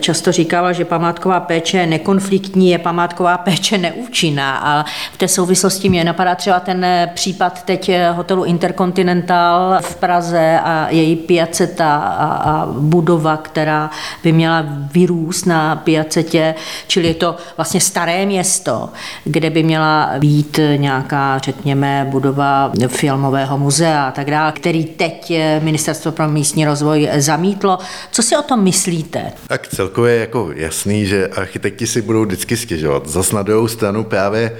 často 0.00 0.32
říkával, 0.32 0.72
že 0.72 0.84
památková 0.84 1.40
péče 1.40 1.78
je 1.78 1.86
nekonfliktní, 1.86 2.70
je 2.70 2.78
památková 2.78 3.38
péče 3.38 3.78
neúčinná 3.78 4.56
a 4.56 4.84
v 5.12 5.16
té 5.16 5.28
souvislosti 5.28 5.88
mě 5.88 6.04
napadá 6.04 6.34
třeba 6.34 6.60
ten 6.60 6.86
případ 7.14 7.62
teď 7.64 7.90
hotelu 8.12 8.44
Intercontinental 8.44 9.78
v 9.80 9.96
Praze 9.96 10.60
a 10.64 10.86
její 10.90 11.16
piaceta 11.16 11.89
a, 11.96 12.26
a 12.26 12.66
budova, 12.66 13.36
která 13.36 13.90
by 14.22 14.32
měla 14.32 14.64
vyrůst 14.92 15.46
na 15.46 15.76
Piacetě, 15.76 16.54
čili 16.86 17.08
je 17.08 17.14
to 17.14 17.36
vlastně 17.56 17.80
staré 17.80 18.26
město, 18.26 18.88
kde 19.24 19.50
by 19.50 19.62
měla 19.62 20.10
být 20.18 20.60
nějaká, 20.76 21.38
řekněme, 21.38 22.06
budova 22.10 22.72
filmového 22.86 23.58
muzea 23.58 24.08
a 24.08 24.10
tak 24.10 24.30
dále, 24.30 24.52
který 24.52 24.84
teď 24.84 25.32
Ministerstvo 25.60 26.12
pro 26.12 26.28
místní 26.28 26.64
rozvoj 26.64 27.08
zamítlo. 27.16 27.78
Co 28.10 28.22
si 28.22 28.36
o 28.36 28.42
tom 28.42 28.62
myslíte? 28.62 29.32
Tak 29.46 29.68
celkově 29.68 30.14
je 30.14 30.20
jako 30.20 30.50
jasný, 30.54 31.06
že 31.06 31.28
architekti 31.28 31.86
si 31.86 32.02
budou 32.02 32.24
vždycky 32.24 32.56
stěžovat. 32.56 33.08
Zas 33.08 33.32
na 33.32 33.42
druhou 33.42 33.68
stranu 33.68 34.04
právě 34.04 34.56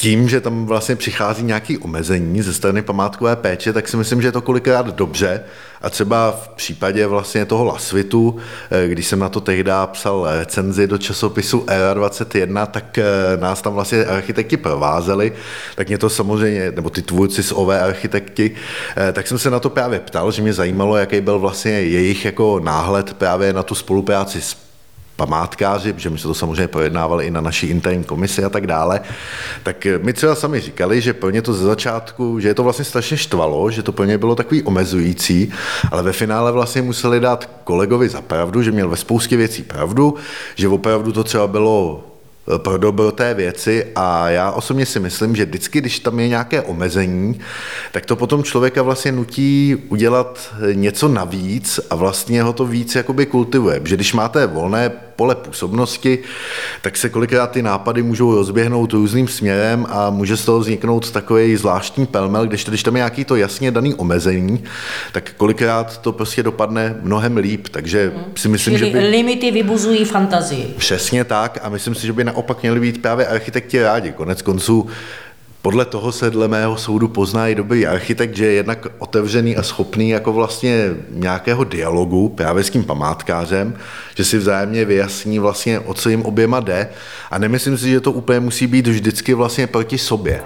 tím, 0.00 0.28
že 0.28 0.40
tam 0.40 0.66
vlastně 0.66 0.96
přichází 0.96 1.42
nějaké 1.42 1.78
omezení 1.78 2.42
ze 2.42 2.54
strany 2.54 2.82
památkové 2.82 3.36
péče, 3.36 3.72
tak 3.72 3.88
si 3.88 3.96
myslím, 3.96 4.22
že 4.22 4.28
je 4.28 4.32
to 4.32 4.40
kolikrát 4.40 4.86
dobře. 4.86 5.40
A 5.82 5.90
třeba 5.90 6.30
v 6.30 6.48
případě 6.48 7.06
vlastně 7.06 7.44
toho 7.44 7.64
Lasvitu, 7.64 8.36
eh, 8.70 8.88
když 8.88 9.06
jsem 9.06 9.18
na 9.18 9.28
to 9.28 9.40
tehdy 9.40 9.70
psal 9.86 10.26
recenzi 10.38 10.86
do 10.86 10.98
časopisu 10.98 11.64
Era 11.68 11.94
21, 11.94 12.66
tak 12.66 12.98
eh, 12.98 13.04
nás 13.36 13.62
tam 13.62 13.74
vlastně 13.74 14.04
architekti 14.04 14.56
provázeli, 14.56 15.32
tak 15.74 15.88
mě 15.88 15.98
to 15.98 16.10
samozřejmě, 16.10 16.72
nebo 16.76 16.90
ty 16.90 17.02
tvůrci 17.02 17.42
z 17.42 17.52
OV 17.52 17.68
architekti, 17.68 18.50
eh, 18.96 19.12
tak 19.12 19.26
jsem 19.26 19.38
se 19.38 19.50
na 19.50 19.60
to 19.60 19.70
právě 19.70 20.00
ptal, 20.00 20.32
že 20.32 20.42
mě 20.42 20.52
zajímalo, 20.52 20.96
jaký 20.96 21.20
byl 21.20 21.38
vlastně 21.38 21.70
jejich 21.70 22.24
jako 22.24 22.60
náhled 22.60 23.14
právě 23.14 23.52
na 23.52 23.62
tu 23.62 23.74
spolupráci 23.74 24.40
s 24.40 24.67
památkáři, 25.18 25.92
protože 25.92 26.10
my 26.10 26.18
jsme 26.18 26.28
to 26.28 26.34
samozřejmě 26.34 26.68
projednávali 26.68 27.26
i 27.26 27.30
na 27.30 27.40
naší 27.40 27.66
interní 27.66 28.04
komisi 28.04 28.44
a 28.44 28.48
tak 28.48 28.66
dále, 28.66 29.00
tak 29.62 29.86
mi 30.02 30.12
třeba 30.12 30.34
sami 30.34 30.60
říkali, 30.60 31.00
že 31.00 31.12
pro 31.12 31.30
ně 31.30 31.42
to 31.42 31.52
ze 31.52 31.64
začátku, 31.64 32.40
že 32.40 32.48
je 32.48 32.54
to 32.54 32.62
vlastně 32.62 32.84
strašně 32.84 33.16
štvalo, 33.16 33.70
že 33.70 33.82
to 33.82 33.92
pro 33.92 34.04
ně 34.04 34.18
bylo 34.18 34.34
takový 34.34 34.62
omezující, 34.62 35.52
ale 35.90 36.02
ve 36.02 36.12
finále 36.12 36.52
vlastně 36.52 36.82
museli 36.82 37.20
dát 37.20 37.50
kolegovi 37.64 38.08
za 38.08 38.22
pravdu, 38.22 38.62
že 38.62 38.72
měl 38.72 38.88
ve 38.88 38.96
spoustě 38.96 39.36
věcí 39.36 39.62
pravdu, 39.62 40.14
že 40.54 40.68
opravdu 40.68 41.12
to 41.12 41.24
třeba 41.24 41.46
bylo 41.46 42.04
pro 42.58 42.78
dobro 42.78 43.12
té 43.12 43.34
věci 43.34 43.86
a 43.96 44.30
já 44.30 44.50
osobně 44.50 44.86
si 44.86 45.00
myslím, 45.00 45.36
že 45.36 45.44
vždycky, 45.44 45.80
když 45.80 45.98
tam 45.98 46.20
je 46.20 46.28
nějaké 46.28 46.62
omezení, 46.62 47.40
tak 47.92 48.06
to 48.06 48.16
potom 48.16 48.42
člověka 48.42 48.82
vlastně 48.82 49.12
nutí 49.12 49.76
udělat 49.88 50.54
něco 50.72 51.08
navíc 51.08 51.80
a 51.90 51.94
vlastně 51.94 52.42
ho 52.42 52.52
to 52.52 52.66
víc 52.66 52.94
jakoby 52.94 53.26
kultivuje. 53.26 53.80
Že 53.84 53.94
když 53.94 54.14
máte 54.14 54.46
volné 54.46 54.90
pole 55.18 55.34
působnosti, 55.34 56.18
tak 56.82 56.96
se 56.96 57.08
kolikrát 57.08 57.50
ty 57.50 57.62
nápady 57.62 58.02
můžou 58.02 58.34
rozběhnout 58.34 58.92
různým 58.92 59.28
směrem 59.28 59.86
a 59.90 60.10
může 60.10 60.36
z 60.36 60.44
toho 60.44 60.60
vzniknout 60.60 61.10
takový 61.10 61.56
zvláštní 61.56 62.06
pelmel, 62.06 62.46
když, 62.46 62.64
když 62.64 62.82
tam 62.82 62.96
je 62.96 62.98
nějaký 62.98 63.24
to 63.24 63.36
jasně 63.36 63.70
daný 63.70 63.94
omezení, 63.94 64.64
tak 65.12 65.32
kolikrát 65.36 65.98
to 65.98 66.12
prostě 66.12 66.42
dopadne 66.42 66.96
mnohem 67.02 67.36
líp. 67.36 67.68
Takže 67.70 68.12
hmm. 68.14 68.24
si 68.36 68.48
myslím, 68.48 68.78
Čili 68.78 68.90
že 68.90 68.98
by... 68.98 69.04
limity 69.04 69.50
vybuzují 69.50 70.04
fantazii. 70.04 70.74
Přesně 70.78 71.24
tak 71.24 71.58
a 71.62 71.68
myslím 71.68 71.94
si, 71.94 72.06
že 72.06 72.12
by 72.12 72.24
naopak 72.24 72.62
měli 72.62 72.80
být 72.80 73.02
právě 73.02 73.26
architekti 73.26 73.82
rádi. 73.82 74.12
Konec 74.12 74.42
konců 74.42 74.86
podle 75.62 75.84
toho 75.84 76.12
se 76.12 76.30
dle 76.30 76.48
mého 76.48 76.76
soudu 76.76 77.08
pozná 77.08 77.48
i 77.48 77.54
dobrý 77.54 77.86
architekt, 77.86 78.36
že 78.36 78.46
je 78.46 78.52
jednak 78.52 78.86
otevřený 78.98 79.56
a 79.56 79.62
schopný 79.62 80.08
jako 80.08 80.32
vlastně 80.32 80.90
nějakého 81.10 81.64
dialogu 81.64 82.28
právě 82.28 82.64
s 82.64 82.70
tím 82.70 82.84
památkářem, 82.84 83.74
že 84.16 84.24
si 84.24 84.38
vzájemně 84.38 84.84
vyjasní 84.84 85.38
vlastně, 85.38 85.80
o 85.80 85.94
co 85.94 86.08
jim 86.08 86.22
oběma 86.22 86.60
jde 86.60 86.88
a 87.30 87.38
nemyslím 87.38 87.78
si, 87.78 87.90
že 87.90 88.00
to 88.00 88.12
úplně 88.12 88.40
musí 88.40 88.66
být 88.66 88.86
vždycky 88.86 89.34
vlastně 89.34 89.66
proti 89.66 89.98
sobě. 89.98 90.42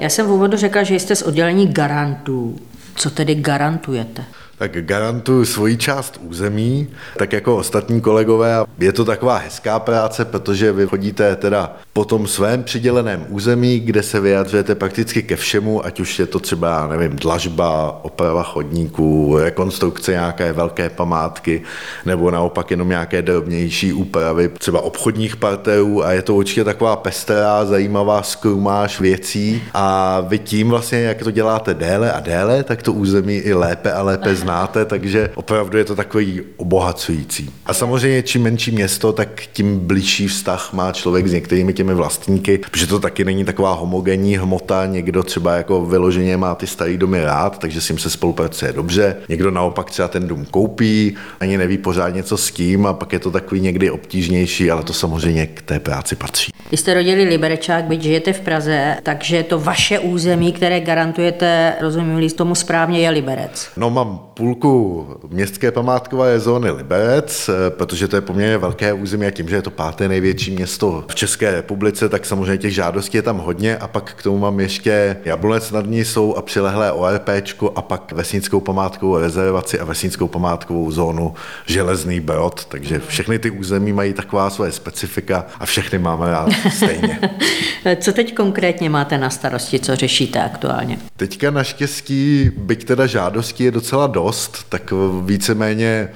Já 0.00 0.08
jsem 0.08 0.26
v 0.26 0.30
úvodu 0.30 0.56
řekla, 0.56 0.82
že 0.82 0.94
jste 0.94 1.16
z 1.16 1.22
oddělení 1.22 1.66
garantů. 1.66 2.56
Co 2.94 3.10
tedy 3.10 3.34
garantujete? 3.34 4.24
Tak 4.62 4.84
garantuju 4.84 5.44
svoji 5.44 5.76
část 5.76 6.20
území, 6.22 6.88
tak 7.16 7.32
jako 7.32 7.56
ostatní 7.56 8.00
kolegové. 8.00 8.64
Je 8.78 8.92
to 8.92 9.04
taková 9.04 9.36
hezká 9.36 9.78
práce, 9.78 10.24
protože 10.24 10.72
vy 10.72 10.86
chodíte 10.86 11.36
teda 11.36 11.76
po 11.92 12.04
tom 12.04 12.26
svém 12.26 12.62
přiděleném 12.62 13.26
území, 13.28 13.80
kde 13.80 14.02
se 14.02 14.20
vyjadřujete 14.20 14.74
prakticky 14.74 15.22
ke 15.22 15.36
všemu, 15.36 15.86
ať 15.86 16.00
už 16.00 16.18
je 16.18 16.26
to 16.26 16.38
třeba, 16.38 16.86
nevím, 16.86 17.16
dlažba, 17.16 18.00
oprava 18.02 18.42
chodníků, 18.42 19.38
rekonstrukce 19.38 20.12
nějaké 20.12 20.52
velké 20.52 20.90
památky, 20.90 21.62
nebo 22.06 22.30
naopak 22.30 22.70
jenom 22.70 22.88
nějaké 22.88 23.22
drobnější 23.22 23.92
úpravy, 23.92 24.50
třeba 24.58 24.80
obchodních 24.80 25.36
parterů 25.36 26.04
a 26.04 26.12
je 26.12 26.22
to 26.22 26.34
určitě 26.34 26.64
taková 26.64 26.96
pestrá, 26.96 27.64
zajímavá 27.64 28.22
skrumáž 28.22 29.00
věcí 29.00 29.62
a 29.74 30.20
vy 30.20 30.38
tím 30.38 30.68
vlastně, 30.70 30.98
jak 30.98 31.18
to 31.18 31.30
děláte 31.30 31.74
déle 31.74 32.12
a 32.12 32.20
déle, 32.20 32.62
tak 32.62 32.82
to 32.82 32.92
území 32.92 33.36
i 33.36 33.54
lépe 33.54 33.92
a 33.92 34.02
lépe 34.02 34.34
znáte 34.34 34.51
znáte, 34.52 34.84
takže 34.84 35.30
opravdu 35.34 35.78
je 35.78 35.84
to 35.84 35.96
takový 35.96 36.40
obohacující. 36.56 37.50
A 37.66 37.74
samozřejmě 37.74 38.22
čím 38.22 38.42
menší 38.42 38.70
město, 38.70 39.12
tak 39.12 39.42
tím 39.52 39.78
blížší 39.78 40.28
vztah 40.28 40.72
má 40.72 40.92
člověk 40.92 41.26
s 41.26 41.32
některými 41.32 41.72
těmi 41.72 41.94
vlastníky, 41.94 42.58
protože 42.58 42.86
to 42.86 43.00
taky 43.00 43.24
není 43.24 43.44
taková 43.44 43.72
homogenní 43.72 44.36
hmota, 44.36 44.86
někdo 44.86 45.22
třeba 45.22 45.56
jako 45.56 45.86
vyloženě 45.86 46.36
má 46.36 46.54
ty 46.54 46.66
starý 46.66 46.98
domy 46.98 47.24
rád, 47.24 47.58
takže 47.58 47.80
s 47.80 47.88
ním 47.88 47.98
se 47.98 48.10
spolupracuje 48.10 48.72
dobře, 48.72 49.16
někdo 49.28 49.50
naopak 49.50 49.90
třeba 49.90 50.08
ten 50.08 50.28
dům 50.28 50.44
koupí, 50.44 51.16
ani 51.40 51.58
neví 51.58 51.78
pořádně 51.78 52.22
co 52.22 52.36
s 52.36 52.50
tím 52.50 52.86
a 52.86 52.92
pak 52.92 53.12
je 53.12 53.18
to 53.18 53.30
takový 53.30 53.60
někdy 53.60 53.90
obtížnější, 53.90 54.70
ale 54.70 54.82
to 54.82 54.92
samozřejmě 54.92 55.46
k 55.46 55.62
té 55.62 55.80
práci 55.80 56.16
patří. 56.16 56.52
Vy 56.70 56.76
jste 56.76 56.94
rodili 56.94 57.24
Liberečák, 57.24 57.84
byť 57.84 58.02
žijete 58.02 58.32
v 58.32 58.40
Praze, 58.40 58.96
takže 59.02 59.42
to 59.42 59.60
vaše 59.60 59.98
území, 59.98 60.52
které 60.52 60.80
garantujete, 60.80 61.74
rozumím 61.80 62.30
tomu 62.30 62.54
správně, 62.54 63.00
je 63.00 63.10
Liberec. 63.10 63.68
No 63.76 63.90
mám 63.90 64.20
půlku 64.42 65.06
městské 65.28 65.70
památkové 65.70 66.40
zóny 66.40 66.70
Liberec, 66.70 67.48
eh, 67.48 67.70
protože 67.70 68.08
to 68.08 68.16
je 68.16 68.20
poměrně 68.22 68.58
velké 68.58 68.92
území 68.92 69.26
a 69.26 69.30
tím, 69.30 69.48
že 69.48 69.56
je 69.56 69.62
to 69.62 69.70
páté 69.70 70.08
největší 70.08 70.50
město 70.50 71.04
v 71.08 71.14
České 71.14 71.50
republice, 71.50 72.08
tak 72.08 72.26
samozřejmě 72.26 72.58
těch 72.58 72.74
žádostí 72.74 73.16
je 73.16 73.22
tam 73.22 73.38
hodně 73.38 73.76
a 73.76 73.88
pak 73.88 74.14
k 74.14 74.22
tomu 74.22 74.38
mám 74.38 74.60
ještě 74.60 75.16
Jablonec 75.24 75.70
nad 75.70 75.86
ní 75.86 76.04
jsou 76.04 76.34
a 76.34 76.42
přilehlé 76.42 76.92
ORP 76.92 77.28
a 77.74 77.82
pak 77.82 78.12
vesnickou 78.12 78.60
památkovou 78.60 79.18
rezervaci 79.18 79.80
a 79.80 79.84
vesnickou 79.84 80.28
památkovou 80.28 80.90
zónu 80.90 81.34
Železný 81.66 82.20
Brod, 82.20 82.64
takže 82.64 83.00
všechny 83.06 83.38
ty 83.38 83.50
území 83.50 83.92
mají 83.92 84.12
taková 84.12 84.50
svoje 84.50 84.72
specifika 84.72 85.46
a 85.60 85.66
všechny 85.66 85.98
máme 85.98 86.30
rád 86.30 86.48
stejně. 86.74 87.20
Co 88.00 88.12
teď 88.12 88.34
konkrétně 88.34 88.90
máte 88.90 89.18
na 89.18 89.30
starosti, 89.30 89.80
co 89.80 89.96
řešíte 89.96 90.42
aktuálně? 90.42 90.98
Teďka 91.16 91.50
naštěstí, 91.50 92.50
byť 92.56 92.84
teda 92.84 93.06
žádostí 93.06 93.64
je 93.64 93.70
docela 93.70 94.06
dost, 94.06 94.31
tak 94.68 94.92
víceméně 95.24 96.08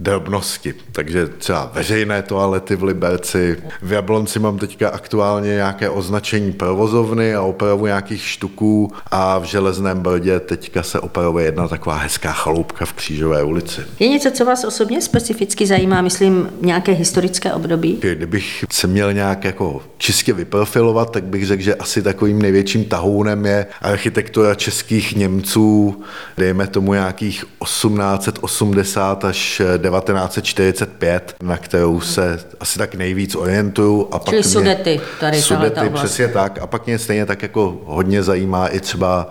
drobnosti. 0.00 0.74
Takže 0.92 1.28
třeba 1.28 1.70
veřejné 1.74 2.22
toalety 2.22 2.76
v 2.76 2.82
Liberci. 2.82 3.56
V 3.82 3.92
Jablonci 3.92 4.38
mám 4.38 4.58
teďka 4.58 4.88
aktuálně 4.88 5.48
nějaké 5.48 5.90
označení 5.90 6.52
provozovny 6.52 7.34
a 7.34 7.42
opravu 7.42 7.86
nějakých 7.86 8.22
štuků 8.22 8.92
a 9.10 9.38
v 9.38 9.44
Železném 9.44 10.00
Brodě 10.00 10.40
teďka 10.40 10.82
se 10.82 11.00
opravuje 11.00 11.44
jedna 11.44 11.68
taková 11.68 11.96
hezká 11.96 12.32
chaloupka 12.32 12.84
v 12.84 12.92
Křížové 12.92 13.42
ulici. 13.42 13.80
Je 13.98 14.08
něco, 14.08 14.30
co 14.30 14.44
vás 14.44 14.64
osobně 14.64 15.02
specificky 15.02 15.66
zajímá, 15.66 16.02
myslím, 16.02 16.48
nějaké 16.60 16.92
historické 16.92 17.52
období? 17.52 17.98
Kdybych 18.00 18.64
se 18.70 18.86
měl 18.86 19.12
nějak 19.12 19.44
jako 19.44 19.82
čistě 19.98 20.32
vyprofilovat, 20.32 21.10
tak 21.10 21.24
bych 21.24 21.46
řekl, 21.46 21.62
že 21.62 21.74
asi 21.74 22.02
takovým 22.02 22.42
největším 22.42 22.84
tahounem 22.84 23.46
je 23.46 23.66
architektura 23.82 24.54
českých 24.54 25.16
Němců, 25.16 26.02
dejme 26.38 26.66
tomu 26.66 26.92
nějakých 26.92 27.44
1880 27.64 29.24
až 29.24 29.62
1945, 29.90 31.34
na 31.42 31.56
kterou 31.56 32.00
se 32.00 32.40
asi 32.60 32.78
tak 32.78 32.94
nejvíc 32.94 33.34
orientuju. 33.34 34.08
A 34.12 34.18
pak 34.18 34.28
Čili 34.28 34.42
mě, 34.42 34.50
Sudety, 34.50 35.00
tady 35.20 35.42
Sudety, 35.42 35.90
přesně 35.94 36.28
tak. 36.28 36.58
A 36.58 36.66
pak 36.66 36.86
mě 36.86 36.98
stejně 36.98 37.26
tak 37.26 37.42
jako 37.42 37.80
hodně 37.84 38.22
zajímá 38.22 38.68
i 38.68 38.80
třeba 38.80 39.28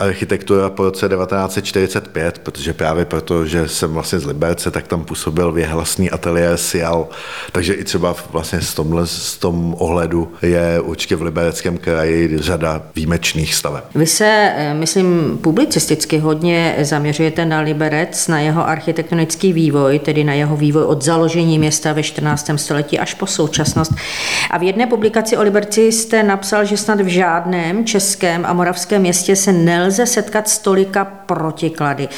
architektura 0.00 0.70
po 0.70 0.84
roce 0.84 1.08
1945, 1.08 2.38
protože 2.38 2.72
právě 2.72 3.04
proto, 3.04 3.46
že 3.46 3.68
jsem 3.68 3.92
vlastně 3.92 4.18
z 4.18 4.26
Liberce, 4.26 4.70
tak 4.70 4.86
tam 4.86 5.04
působil 5.04 5.52
věhlasný 5.52 6.10
ateliér 6.10 6.56
Sial, 6.56 7.08
takže 7.52 7.74
i 7.74 7.84
třeba 7.84 8.14
vlastně 8.30 8.60
z 8.60 8.74
tomhle, 8.74 9.06
z 9.06 9.36
tom 9.36 9.74
ohledu 9.78 10.32
je 10.42 10.80
určitě 10.80 11.16
v 11.16 11.22
Libereckém 11.22 11.78
kraji 11.78 12.38
řada 12.38 12.82
výjimečných 12.94 13.54
staveb. 13.54 13.84
Vy 13.94 14.06
se, 14.06 14.52
eh, 14.56 14.74
myslím, 14.74 15.38
publicisticky 15.42 16.18
hodně 16.18 16.76
zaměřujete 16.80 17.44
na 17.44 17.60
Liberec, 17.60 18.28
na 18.28 18.40
jeho 18.40 18.68
architektonický 18.68 19.52
vývoj, 19.52 19.98
tedy 19.98 20.24
na 20.24 20.32
jeho 20.32 20.56
vývoj 20.56 20.82
od 20.84 21.04
založení 21.04 21.58
města 21.58 21.92
ve 21.92 22.02
14. 22.02 22.58
století 22.58 22.98
až 22.98 23.14
po 23.14 23.26
současnost. 23.26 23.92
A 24.50 24.58
v 24.58 24.62
jedné 24.62 24.86
publikaci 24.86 25.36
o 25.36 25.42
Liberci 25.42 25.92
jste 25.92 26.22
napsal, 26.22 26.64
že 26.64 26.76
snad 26.76 27.00
v 27.00 27.06
žádném 27.06 27.84
českém 27.84 28.46
a 28.46 28.52
moravském 28.52 29.02
městě 29.02 29.36
se 29.36 29.52
nelze 29.52 29.89
nelze 29.90 30.06
setkat 30.06 30.48
s 30.48 30.58
tolika 30.58 31.04
protiklady. 31.04 32.08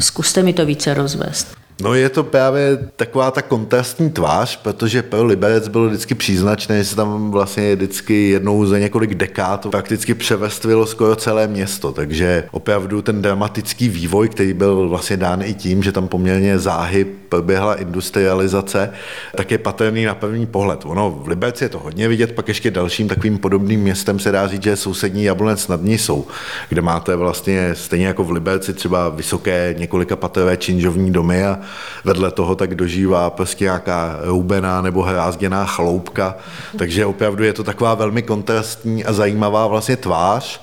Zkuste 0.00 0.42
mi 0.42 0.52
to 0.52 0.66
více 0.66 0.94
rozvést. 0.94 1.59
No 1.80 1.94
je 1.94 2.08
to 2.08 2.24
právě 2.24 2.78
taková 2.96 3.30
ta 3.30 3.42
kontrastní 3.42 4.10
tvář, 4.10 4.56
protože 4.56 5.02
pro 5.02 5.24
Liberec 5.24 5.68
bylo 5.68 5.88
vždycky 5.88 6.14
příznačné, 6.14 6.78
že 6.78 6.84
se 6.84 6.96
tam 6.96 7.30
vlastně 7.30 7.76
vždycky 7.76 8.28
jednou 8.28 8.66
za 8.66 8.78
několik 8.78 9.14
dekád 9.14 9.66
prakticky 9.70 10.14
převestvilo 10.14 10.86
skoro 10.86 11.16
celé 11.16 11.46
město, 11.46 11.92
takže 11.92 12.44
opravdu 12.50 13.02
ten 13.02 13.22
dramatický 13.22 13.88
vývoj, 13.88 14.28
který 14.28 14.52
byl 14.52 14.88
vlastně 14.88 15.16
dán 15.16 15.42
i 15.42 15.54
tím, 15.54 15.82
že 15.82 15.92
tam 15.92 16.08
poměrně 16.08 16.58
záhy 16.58 17.06
proběhla 17.28 17.74
industrializace, 17.74 18.90
tak 19.36 19.50
je 19.50 19.58
patrný 19.58 20.04
na 20.04 20.14
první 20.14 20.46
pohled. 20.46 20.80
Ono 20.84 21.10
v 21.10 21.28
Liberci 21.28 21.64
je 21.64 21.68
to 21.68 21.78
hodně 21.78 22.08
vidět, 22.08 22.32
pak 22.32 22.48
ještě 22.48 22.70
dalším 22.70 23.08
takovým 23.08 23.38
podobným 23.38 23.80
městem 23.80 24.18
se 24.18 24.32
dá 24.32 24.48
říct, 24.48 24.62
že 24.62 24.76
sousední 24.76 25.24
Jablonec 25.24 25.68
nad 25.68 25.82
ní 25.82 25.98
jsou, 25.98 26.26
kde 26.68 26.82
máte 26.82 27.16
vlastně 27.16 27.74
stejně 27.74 28.06
jako 28.06 28.24
v 28.24 28.30
Liberci 28.30 28.72
třeba 28.72 29.08
vysoké 29.08 29.74
několika 29.78 30.16
patrové 30.16 30.56
činžovní 30.56 31.10
domy 31.10 31.44
a 31.44 31.58
vedle 32.04 32.30
toho 32.30 32.54
tak 32.54 32.74
dožívá 32.74 33.30
prostě 33.30 33.64
nějaká 33.64 34.18
roubená 34.22 34.82
nebo 34.82 35.02
hrázděná 35.02 35.64
chloupka, 35.64 36.36
takže 36.78 37.06
opravdu 37.06 37.44
je 37.44 37.52
to 37.52 37.64
taková 37.64 37.94
velmi 37.94 38.22
kontrastní 38.22 39.04
a 39.04 39.12
zajímavá 39.12 39.66
vlastně 39.66 39.96
tvář, 39.96 40.60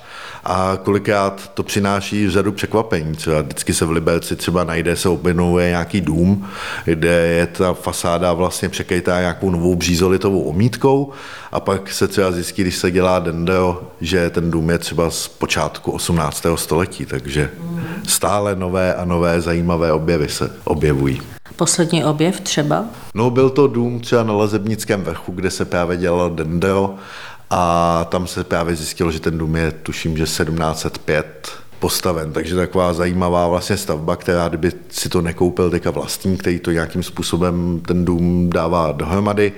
a 0.50 0.78
kolikrát 0.84 1.52
to 1.54 1.64
přináší 1.64 2.30
řadu 2.30 2.52
překvapení. 2.52 3.16
Třeba 3.16 3.42
vždycky 3.42 3.74
se 3.74 3.86
v 3.86 3.92
Liberci 3.92 4.36
třeba 4.36 4.64
najde, 4.64 4.96
se 4.96 5.10
objenovuje 5.10 5.70
nějaký 5.70 6.02
dům, 6.02 6.48
kde 6.86 7.10
je 7.10 7.48
ta 7.48 7.74
fasáda 7.74 8.34
vlastně 8.34 8.70
překrytá 8.70 9.20
nějakou 9.20 9.50
novou 9.50 9.76
břízolitovou 9.76 10.42
omítkou 10.42 11.12
a 11.52 11.60
pak 11.60 11.92
se 11.92 12.08
třeba 12.08 12.32
zjistí, 12.32 12.62
když 12.62 12.76
se 12.76 12.92
dělá 12.92 13.20
dendro, 13.20 13.82
že 14.02 14.30
ten 14.30 14.52
dům 14.52 14.70
je 14.70 14.78
třeba 14.78 15.10
z 15.10 15.28
počátku 15.28 15.92
18. 15.92 16.46
století, 16.56 17.06
takže 17.06 17.50
stále 18.08 18.56
nové 18.56 18.96
a 18.96 19.06
nové 19.06 19.42
zajímavé 19.42 19.92
objevy 19.92 20.30
se 20.30 20.52
objevují. 20.64 21.22
Poslední 21.56 22.06
objev 22.06 22.40
třeba? 22.40 22.86
No 23.14 23.30
byl 23.30 23.50
to 23.50 23.68
dům 23.68 24.00
třeba 24.00 24.24
na 24.24 24.34
Lezebnickém 24.34 25.04
vrchu, 25.04 25.32
kde 25.32 25.52
se 25.52 25.66
právě 25.66 25.98
dělalo 25.98 26.30
dendro 26.30 26.96
a 27.50 28.04
tam 28.10 28.28
se 28.28 28.44
právě 28.44 28.76
zjistilo, 28.76 29.12
že 29.12 29.20
ten 29.20 29.38
dům 29.38 29.56
je, 29.56 29.72
tuším, 29.72 30.18
že 30.18 30.24
1705 30.24 31.48
postaven, 31.80 32.34
takže 32.34 32.56
taková 32.56 32.94
zajímavá 32.94 33.48
vlastně 33.48 33.78
stavba, 33.78 34.16
která 34.16 34.48
kdyby 34.48 34.72
si 34.90 35.10
to 35.10 35.22
nekoupil 35.22 35.70
teďka 35.70 35.92
vlastní, 35.92 36.38
který 36.38 36.60
to 36.60 36.72
nějakým 36.72 37.04
způsobem 37.04 37.82
ten 37.88 38.06
dům 38.06 38.50
dává 38.54 38.92
dohromady, 38.92 39.54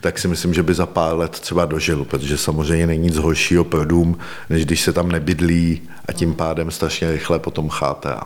tak 0.00 0.18
si 0.18 0.28
myslím, 0.28 0.54
že 0.54 0.62
by 0.62 0.74
za 0.74 0.86
pár 0.86 1.16
let 1.16 1.30
třeba 1.30 1.64
dožil, 1.64 2.04
protože 2.04 2.38
samozřejmě 2.38 2.86
není 2.86 3.02
nic 3.02 3.16
horšího 3.16 3.64
pro 3.64 3.84
dům, 3.84 4.18
než 4.50 4.64
když 4.64 4.80
se 4.80 4.92
tam 4.92 5.12
nebydlí 5.12 5.80
a 6.08 6.12
tím 6.12 6.34
pádem 6.34 6.70
strašně 6.70 7.10
rychle 7.10 7.38
potom 7.38 7.68
chátrá. 7.68 8.20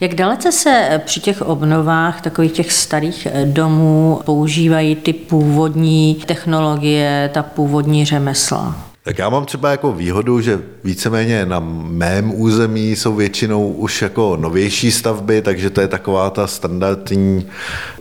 Jak 0.00 0.14
dalece 0.14 0.52
se 0.52 1.02
při 1.04 1.20
těch 1.20 1.42
obnovách 1.42 2.20
takových 2.20 2.52
těch 2.52 2.72
starých 2.72 3.26
eh, 3.26 3.44
domů 3.46 4.20
používají 4.24 4.96
ty 4.96 5.12
původní 5.12 6.14
technologie, 6.26 7.30
ta 7.34 7.42
původní 7.42 8.04
řemesla? 8.04 8.93
Tak 9.06 9.18
já 9.18 9.28
mám 9.28 9.44
třeba 9.44 9.70
jako 9.70 9.92
výhodu, 9.92 10.40
že 10.40 10.62
víceméně 10.84 11.46
na 11.46 11.60
mém 11.60 12.40
území 12.40 12.96
jsou 12.96 13.14
většinou 13.14 13.68
už 13.72 14.02
jako 14.02 14.36
novější 14.40 14.92
stavby, 14.92 15.42
takže 15.42 15.70
to 15.70 15.80
je 15.80 15.88
taková 15.88 16.30
ta 16.30 16.46
standardní 16.46 17.46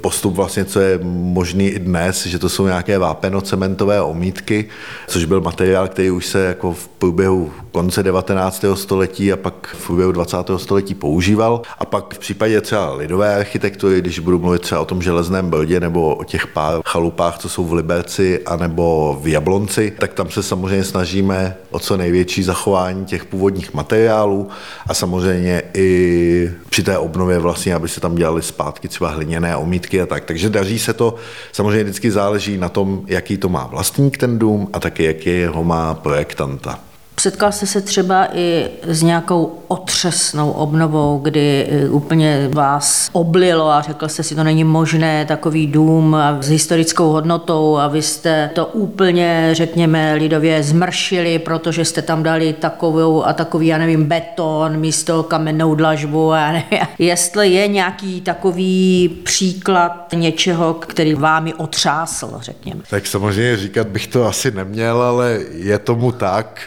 postup 0.02 0.34
vlastně, 0.34 0.66
co 0.66 0.80
je 0.80 1.00
možný 1.04 1.68
i 1.68 1.80
dnes, 1.80 2.26
že 2.26 2.40
to 2.40 2.50
jsou 2.50 2.66
nějaké 2.66 2.98
vápeno-cementové 3.00 4.02
omítky, 4.02 4.66
což 5.08 5.26
byl 5.26 5.42
materiál, 5.42 5.88
který 5.88 6.12
už 6.12 6.26
se 6.26 6.46
jako 6.46 6.74
v 6.74 6.88
průběhu 6.88 7.52
konce 7.72 8.04
19. 8.04 8.66
století 8.74 9.34
a 9.34 9.38
pak 9.38 9.76
v 9.80 9.86
průběhu 9.86 10.12
20. 10.12 10.38
století 10.58 10.96
používal. 10.96 11.62
A 11.80 11.86
pak 11.86 12.14
v 12.14 12.20
případě 12.20 12.62
třeba 12.62 12.94
lidové 12.94 13.36
architektury, 13.36 14.02
když 14.02 14.20
budu 14.20 14.40
mluvit 14.40 14.62
třeba 14.62 14.82
o 14.82 14.86
tom 14.86 15.02
železném 15.02 15.50
brodě 15.50 15.80
nebo 15.80 16.16
o 16.16 16.24
těch 16.24 16.48
pár 16.48 16.82
chalupách, 16.86 17.38
co 17.38 17.50
jsou 17.50 17.66
v 17.66 17.74
Liberci 17.74 18.42
anebo 18.46 19.20
v 19.22 19.28
Jablonci, 19.28 19.94
tak 20.00 20.14
tam 20.14 20.30
se 20.30 20.44
samozřejmě 20.44 20.84
snažíme 20.94 21.58
o 21.72 21.80
co 21.80 21.98
největší 21.98 22.44
zachování 22.44 23.06
těch 23.06 23.26
původních 23.26 23.74
materiálů 23.74 24.50
a 24.88 24.94
samozřejmě 24.94 25.62
i 25.74 26.52
při 26.70 26.84
té 26.84 26.98
obnově 26.98 27.40
vlastně, 27.40 27.76
aby 27.76 27.90
se 27.90 28.00
tam 28.00 28.16
dělali 28.16 28.42
zpátky 28.42 28.88
třeba 28.88 29.10
hliněné 29.10 29.58
omítky 29.58 30.02
a 30.02 30.06
tak. 30.06 30.26
Takže 30.26 30.50
daří 30.50 30.80
se 30.80 30.94
to, 30.94 31.16
samozřejmě 31.52 31.84
vždycky 31.84 32.12
záleží 32.12 32.58
na 32.58 32.70
tom, 32.70 33.06
jaký 33.08 33.38
to 33.38 33.50
má 33.50 33.66
vlastník 33.68 34.18
ten 34.18 34.40
dům 34.40 34.70
a 34.74 34.80
taky 34.80 35.04
jaký 35.04 35.46
ho 35.46 35.64
má 35.64 35.94
projektanta. 35.94 36.80
Setkal 37.20 37.52
jste 37.52 37.66
se 37.66 37.82
třeba 37.82 38.28
i 38.34 38.70
s 38.84 39.04
nějakou 39.04 39.60
otřesnou 39.68 40.52
obnovou, 40.52 41.20
kdy 41.24 41.68
e, 41.70 41.90
úplně 41.90 42.50
vás 42.54 43.10
oblilo 43.14 43.70
a 43.70 43.82
řekl 43.82 44.08
jste 44.08 44.24
si, 44.24 44.36
to 44.36 44.44
není 44.44 44.64
možné, 44.64 45.26
takový 45.26 45.68
dům 45.68 46.16
a 46.16 46.38
s 46.42 46.50
historickou 46.50 47.10
hodnotou 47.10 47.78
a 47.78 47.88
vy 47.88 48.02
jste 48.02 48.50
to 48.54 48.66
úplně, 48.66 49.50
řekněme, 49.52 50.14
lidově 50.14 50.64
zmršili, 50.64 51.40
protože 51.40 51.86
jste 51.86 52.02
tam 52.02 52.24
dali 52.24 52.54
takovou 52.54 53.26
a 53.26 53.34
takový, 53.34 53.68
já 53.68 53.78
nevím, 53.78 54.06
beton 54.06 54.78
místo 54.78 55.24
kamennou 55.24 55.76
dlažbu 55.76 56.34
a. 56.34 56.64
Jestli 57.00 57.50
je 57.50 57.68
nějaký 57.68 58.22
takový 58.22 59.10
příklad 59.24 60.08
něčeho, 60.14 60.74
který 60.74 61.14
vámi 61.14 61.54
otřásl, 61.54 62.38
řekněme. 62.40 62.82
Tak 62.90 63.08
samozřejmě 63.08 63.58
říkat 63.58 63.88
bych 63.88 64.08
to 64.08 64.26
asi 64.26 64.52
neměl, 64.52 65.02
ale 65.02 65.40
je 65.52 65.80
tomu 65.80 66.12
tak 66.12 66.62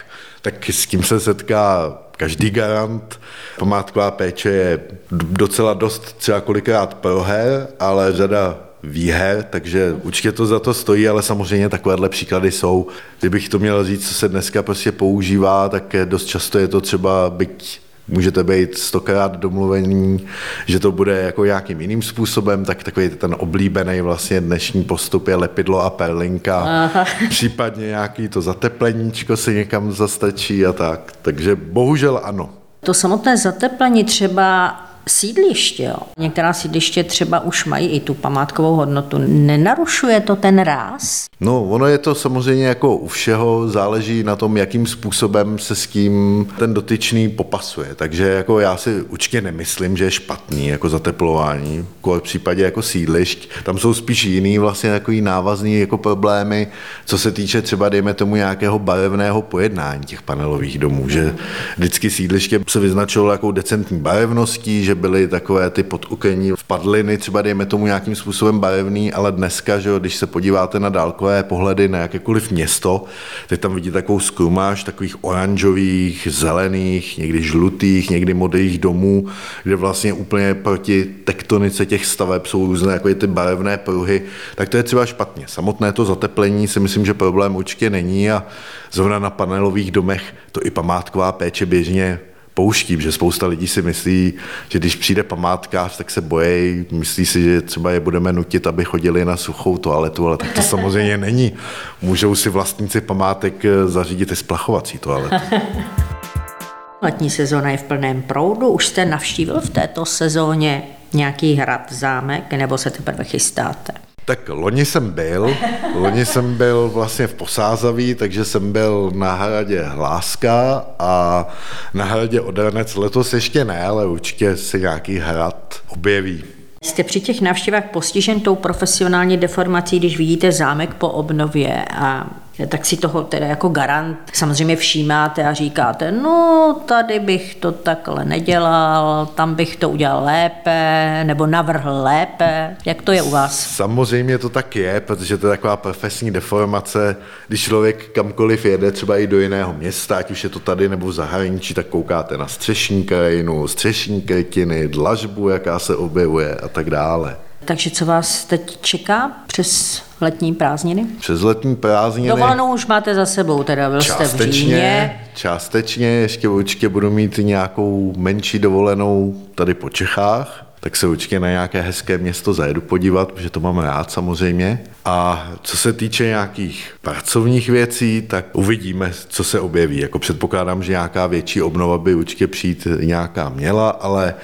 tak 0.47 0.69
s 0.69 0.85
tím 0.85 1.03
se 1.03 1.19
setká 1.19 1.97
každý 2.17 2.49
garant. 2.49 3.19
Památková 3.59 4.11
péče 4.11 4.49
je 4.49 4.79
docela 5.11 5.73
dost 5.73 6.13
třeba 6.17 6.41
kolikrát 6.41 6.93
proher, 6.93 7.67
ale 7.79 8.13
řada 8.13 8.59
výher, 8.83 9.43
takže 9.49 9.95
určitě 10.03 10.31
to 10.31 10.45
za 10.45 10.59
to 10.59 10.73
stojí, 10.73 11.07
ale 11.07 11.21
samozřejmě 11.21 11.69
takovéhle 11.69 12.09
příklady 12.09 12.51
jsou. 12.51 12.87
Kdybych 13.19 13.49
to 13.49 13.59
měl 13.59 13.85
říct, 13.85 14.07
co 14.07 14.13
se 14.13 14.29
dneska 14.29 14.63
prostě 14.63 14.91
používá, 14.91 15.69
tak 15.69 15.95
dost 16.05 16.25
často 16.25 16.59
je 16.59 16.67
to 16.67 16.81
třeba 16.81 17.29
byť 17.29 17.81
můžete 18.07 18.43
být 18.43 18.77
stokrát 18.77 19.37
domluvení, 19.37 20.27
že 20.65 20.79
to 20.79 20.91
bude 20.91 21.21
jako 21.21 21.45
nějakým 21.45 21.81
jiným 21.81 22.01
způsobem, 22.01 22.65
tak 22.65 22.83
takový 22.83 23.09
ten 23.09 23.35
oblíbený 23.39 24.01
vlastně 24.01 24.41
dnešní 24.41 24.83
postup 24.83 25.27
je 25.27 25.35
lepidlo 25.35 25.81
a 25.81 25.89
perlinka, 25.89 26.59
Aha. 26.59 27.05
případně 27.29 27.87
nějaký 27.87 28.27
to 28.27 28.41
zatepleníčko 28.41 29.37
si 29.37 29.53
někam 29.53 29.91
zastačí 29.91 30.65
a 30.65 30.73
tak. 30.73 31.13
Takže 31.21 31.55
bohužel 31.55 32.21
ano. 32.23 32.49
To 32.79 32.93
samotné 32.93 33.37
zateplení 33.37 34.03
třeba 34.03 34.75
sídliště. 35.07 35.83
Jo. 35.83 35.97
Některá 36.19 36.53
sídliště 36.53 37.03
třeba 37.03 37.39
už 37.39 37.65
mají 37.65 37.87
i 37.87 37.99
tu 37.99 38.13
památkovou 38.13 38.75
hodnotu. 38.75 39.17
Nenarušuje 39.27 40.19
to 40.19 40.35
ten 40.35 40.59
ráz? 40.59 41.25
No, 41.39 41.63
ono 41.63 41.85
je 41.85 41.97
to 41.97 42.15
samozřejmě 42.15 42.65
jako 42.65 42.95
u 42.95 43.07
všeho, 43.07 43.69
záleží 43.69 44.23
na 44.23 44.35
tom, 44.35 44.57
jakým 44.57 44.87
způsobem 44.87 45.59
se 45.59 45.75
s 45.75 45.87
tím 45.87 46.47
ten 46.59 46.73
dotyčný 46.73 47.29
popasuje. 47.29 47.95
Takže 47.95 48.23
jako 48.27 48.59
já 48.59 48.77
si 48.77 49.01
určitě 49.01 49.41
nemyslím, 49.41 49.97
že 49.97 50.03
je 50.03 50.11
špatný 50.11 50.67
jako 50.67 50.89
zateplování. 50.89 51.85
V 52.03 52.19
případě 52.19 52.63
jako 52.63 52.81
sídlišť, 52.81 53.49
tam 53.63 53.77
jsou 53.77 53.93
spíš 53.93 54.23
jiný 54.23 54.57
vlastně 54.57 54.91
takový 54.91 55.21
návazný 55.21 55.79
jako 55.79 55.97
problémy, 55.97 56.67
co 57.05 57.17
se 57.17 57.31
týče 57.31 57.61
třeba, 57.61 57.89
dejme 57.89 58.13
tomu, 58.13 58.35
nějakého 58.35 58.79
barevného 58.79 59.41
pojednání 59.41 60.05
těch 60.05 60.21
panelových 60.21 60.79
domů, 60.79 61.09
že 61.09 61.35
vždycky 61.77 62.09
sídliště 62.09 62.59
se 62.67 62.79
vyznačovalo 62.79 63.31
jako 63.31 63.51
decentní 63.51 63.99
barevností, 63.99 64.83
že 64.83 64.95
byly 64.97 65.27
takové 65.27 65.69
ty 65.69 65.83
podukení 65.83 66.51
vpadliny, 66.51 67.17
třeba 67.17 67.41
dejme 67.41 67.65
tomu 67.65 67.85
nějakým 67.85 68.15
způsobem 68.15 68.59
barevný, 68.59 69.13
ale 69.13 69.31
dneska, 69.31 69.79
že 69.79 69.89
jo, 69.89 69.99
když 69.99 70.15
se 70.15 70.27
podíváte 70.27 70.79
na 70.79 70.89
dálkové 70.89 71.43
pohledy 71.43 71.87
na 71.87 71.99
jakékoliv 71.99 72.51
město, 72.51 73.03
teď 73.47 73.61
tam 73.61 73.75
vidíte 73.75 73.93
takovou 73.93 74.19
skrumáž 74.19 74.83
takových 74.83 75.23
oranžových, 75.23 76.27
zelených, 76.31 77.17
někdy 77.17 77.43
žlutých, 77.43 78.09
někdy 78.09 78.33
modrých 78.33 78.77
domů, 78.77 79.27
kde 79.63 79.75
vlastně 79.75 80.13
úplně 80.13 80.53
proti 80.53 81.05
tektonice 81.23 81.85
těch 81.85 82.05
staveb 82.05 82.45
jsou 82.45 82.65
různé 82.65 82.93
jako 82.93 83.13
ty 83.13 83.27
barevné 83.27 83.77
pruhy, 83.77 84.21
tak 84.55 84.69
to 84.69 84.77
je 84.77 84.83
třeba 84.83 85.05
špatně. 85.05 85.45
Samotné 85.47 85.91
to 85.91 86.05
zateplení 86.05 86.67
si 86.67 86.79
myslím, 86.79 87.05
že 87.05 87.13
problém 87.13 87.55
určitě 87.55 87.89
není 87.89 88.31
a 88.31 88.45
zrovna 88.91 89.19
na 89.19 89.29
panelových 89.29 89.91
domech 89.91 90.33
to 90.51 90.65
i 90.65 90.71
památková 90.71 91.31
péče 91.31 91.65
běžně 91.65 92.19
pouštím, 92.57 93.01
že 93.01 93.11
spousta 93.11 93.47
lidí 93.47 93.67
si 93.67 93.81
myslí, 93.81 94.33
že 94.69 94.79
když 94.79 94.95
přijde 94.95 95.23
památkář, 95.23 95.97
tak 95.97 96.11
se 96.11 96.21
bojí, 96.21 96.85
myslí 96.91 97.25
si, 97.25 97.43
že 97.43 97.61
třeba 97.61 97.91
je 97.91 97.99
budeme 97.99 98.33
nutit, 98.33 98.67
aby 98.67 98.85
chodili 98.85 99.25
na 99.25 99.37
suchou 99.37 99.77
toaletu, 99.77 100.27
ale 100.27 100.37
tak 100.37 100.53
to 100.53 100.61
samozřejmě 100.61 101.17
není. 101.27 101.53
Můžou 102.01 102.35
si 102.35 102.49
vlastníci 102.49 103.01
památek 103.01 103.65
eh, 103.65 103.87
zařídit 103.87 104.31
i 104.31 104.35
splachovací 104.35 104.97
toaletu. 104.97 105.35
Letní 107.01 107.29
sezóna 107.29 107.69
je 107.69 107.77
v 107.77 107.83
plném 107.83 108.21
proudu. 108.21 108.67
Už 108.67 108.87
jste 108.87 109.05
navštívil 109.05 109.61
v 109.61 109.69
této 109.69 110.05
sezóně 110.05 110.83
nějaký 111.13 111.53
hrad, 111.53 111.91
zámek, 111.91 112.53
nebo 112.53 112.77
se 112.77 112.89
teprve 112.89 113.23
chystáte? 113.23 114.06
Tak 114.27 114.49
loni 114.49 114.85
jsem 114.85 115.11
byl, 115.11 115.57
loni 115.95 116.25
jsem 116.25 116.57
byl 116.57 116.89
vlastně 116.93 117.27
v 117.27 117.33
Posázaví, 117.33 118.15
takže 118.15 118.45
jsem 118.45 118.71
byl 118.71 119.11
na 119.15 119.33
hradě 119.33 119.83
Hláska 119.83 120.85
a 120.99 121.45
na 121.93 122.05
hradě 122.05 122.41
Odranec 122.41 122.95
letos 122.95 123.33
ještě 123.33 123.65
ne, 123.65 123.83
ale 123.83 124.05
určitě 124.05 124.57
se 124.57 124.79
nějaký 124.79 125.17
hrad 125.17 125.75
objeví. 125.87 126.43
Jste 126.83 127.03
při 127.03 127.19
těch 127.19 127.41
návštěvách 127.41 127.83
postižen 127.93 128.39
tou 128.39 128.55
profesionální 128.55 129.37
deformací, 129.37 129.99
když 129.99 130.17
vidíte 130.17 130.51
zámek 130.51 130.93
po 130.93 131.09
obnově 131.09 131.85
a 131.85 132.27
tak 132.65 132.85
si 132.85 132.97
toho 132.97 133.23
teda 133.23 133.45
jako 133.45 133.69
garant 133.69 134.17
samozřejmě 134.33 134.75
všímáte 134.75 135.43
a 135.43 135.53
říkáte, 135.53 136.11
no 136.11 136.81
tady 136.85 137.19
bych 137.19 137.55
to 137.55 137.71
takhle 137.71 138.25
nedělal, 138.25 139.25
tam 139.25 139.55
bych 139.55 139.75
to 139.75 139.89
udělal 139.89 140.23
lépe, 140.23 141.23
nebo 141.23 141.47
navrhl 141.47 142.03
lépe. 142.03 142.75
Jak 142.85 143.01
to 143.01 143.11
je 143.11 143.21
u 143.21 143.29
vás? 143.29 143.75
Samozřejmě 143.75 144.37
to 144.37 144.49
tak 144.49 144.75
je, 144.75 145.01
protože 145.01 145.37
to 145.37 145.47
je 145.47 145.51
taková 145.51 145.77
profesní 145.77 146.31
deformace. 146.31 147.15
Když 147.47 147.63
člověk 147.63 148.09
kamkoliv 148.11 148.65
jede, 148.65 148.91
třeba 148.91 149.17
i 149.17 149.27
do 149.27 149.39
jiného 149.39 149.73
města, 149.73 150.17
ať 150.17 150.31
už 150.31 150.43
je 150.43 150.49
to 150.49 150.59
tady 150.59 150.89
nebo 150.89 151.07
v 151.07 151.13
zahraničí, 151.13 151.73
tak 151.73 151.85
koukáte 151.85 152.37
na 152.37 152.47
střešní 152.47 153.03
krajinu, 153.03 153.67
střešní 153.67 154.21
krytiny, 154.21 154.87
dlažbu, 154.87 155.49
jaká 155.49 155.79
se 155.79 155.95
objevuje 155.95 156.55
a 156.55 156.67
tak 156.67 156.89
dále. 156.89 157.37
Takže 157.67 157.89
co 157.89 158.05
vás 158.05 158.45
teď 158.45 158.77
čeká 158.81 159.31
přes 159.47 160.01
letní 160.21 160.53
prázdniny? 160.53 161.05
Přes 161.19 161.41
letní 161.41 161.75
prázdniny. 161.75 162.29
Dovolenou 162.29 162.73
už 162.73 162.85
máte 162.85 163.15
za 163.15 163.25
sebou, 163.25 163.63
teda 163.63 163.89
byl 163.89 164.01
jste 164.01 164.25
v 164.25 164.51
Římě. 164.51 165.21
Částečně, 165.35 166.07
ještě 166.07 166.47
určitě 166.47 166.89
budu 166.89 167.11
mít 167.11 167.37
nějakou 167.37 168.13
menší 168.17 168.59
dovolenou 168.59 169.35
tady 169.55 169.73
po 169.73 169.89
Čechách, 169.89 170.65
tak 170.79 170.95
se 170.95 171.07
určitě 171.07 171.39
na 171.39 171.49
nějaké 171.49 171.81
hezké 171.81 172.17
město 172.17 172.53
zajedu 172.53 172.81
podívat, 172.81 173.31
protože 173.31 173.49
to 173.49 173.59
mám 173.59 173.77
rád 173.77 174.11
samozřejmě. 174.11 174.79
A 175.05 175.47
co 175.61 175.77
se 175.77 175.93
týče 175.93 176.25
nějakých 176.25 176.95
pracovních 177.01 177.69
věcí, 177.69 178.21
tak 178.27 178.45
uvidíme, 178.53 179.11
co 179.27 179.43
se 179.43 179.59
objeví. 179.59 179.99
Jako 179.99 180.19
předpokládám, 180.19 180.83
že 180.83 180.91
nějaká 180.91 181.27
větší 181.27 181.61
obnova 181.61 181.97
by 181.97 182.15
určitě 182.15 182.47
přijít 182.47 182.87
nějaká 183.01 183.49
měla, 183.49 183.89
ale 183.89 184.35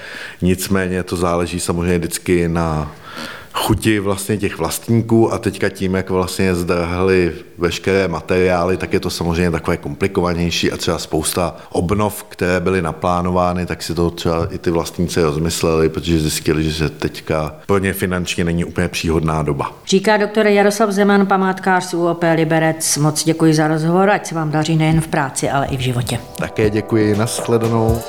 nicméně 0.41 1.03
to 1.03 1.15
záleží 1.15 1.59
samozřejmě 1.59 1.97
vždycky 1.97 2.47
na 2.47 2.91
chuti 3.53 3.99
vlastně 3.99 4.37
těch 4.37 4.57
vlastníků 4.57 5.33
a 5.33 5.37
teďka 5.37 5.69
tím, 5.69 5.93
jak 5.93 6.09
vlastně 6.09 6.55
zdrhli 6.55 7.33
veškeré 7.57 8.07
materiály, 8.07 8.77
tak 8.77 8.93
je 8.93 8.99
to 8.99 9.09
samozřejmě 9.09 9.51
takové 9.51 9.77
komplikovanější 9.77 10.71
a 10.71 10.77
třeba 10.77 10.97
spousta 10.97 11.55
obnov, 11.71 12.25
které 12.29 12.59
byly 12.59 12.81
naplánovány, 12.81 13.65
tak 13.65 13.83
si 13.83 13.93
to 13.93 14.09
třeba 14.09 14.47
i 14.51 14.57
ty 14.57 14.71
vlastníci 14.71 15.21
rozmysleli, 15.21 15.89
protože 15.89 16.19
zjistili, 16.19 16.71
že 16.71 16.89
teďka 16.89 17.55
pro 17.65 17.77
ně 17.77 17.93
finančně 17.93 18.43
není 18.43 18.65
úplně 18.65 18.87
příhodná 18.87 19.43
doba. 19.43 19.71
Říká 19.87 20.17
doktor 20.17 20.47
Jaroslav 20.47 20.89
Zeman, 20.89 21.25
památkář 21.25 21.83
z 21.85 21.93
UOP 21.93 22.23
Liberec. 22.35 22.97
Moc 22.97 23.23
děkuji 23.23 23.53
za 23.53 23.67
rozhovor, 23.67 24.09
ať 24.09 24.27
se 24.27 24.35
vám 24.35 24.51
daří 24.51 24.75
nejen 24.75 25.01
v 25.01 25.07
práci, 25.07 25.49
ale 25.49 25.67
i 25.67 25.77
v 25.77 25.79
životě. 25.79 26.19
Také 26.37 26.69
děkuji, 26.69 27.15
nashledanou. 27.15 28.01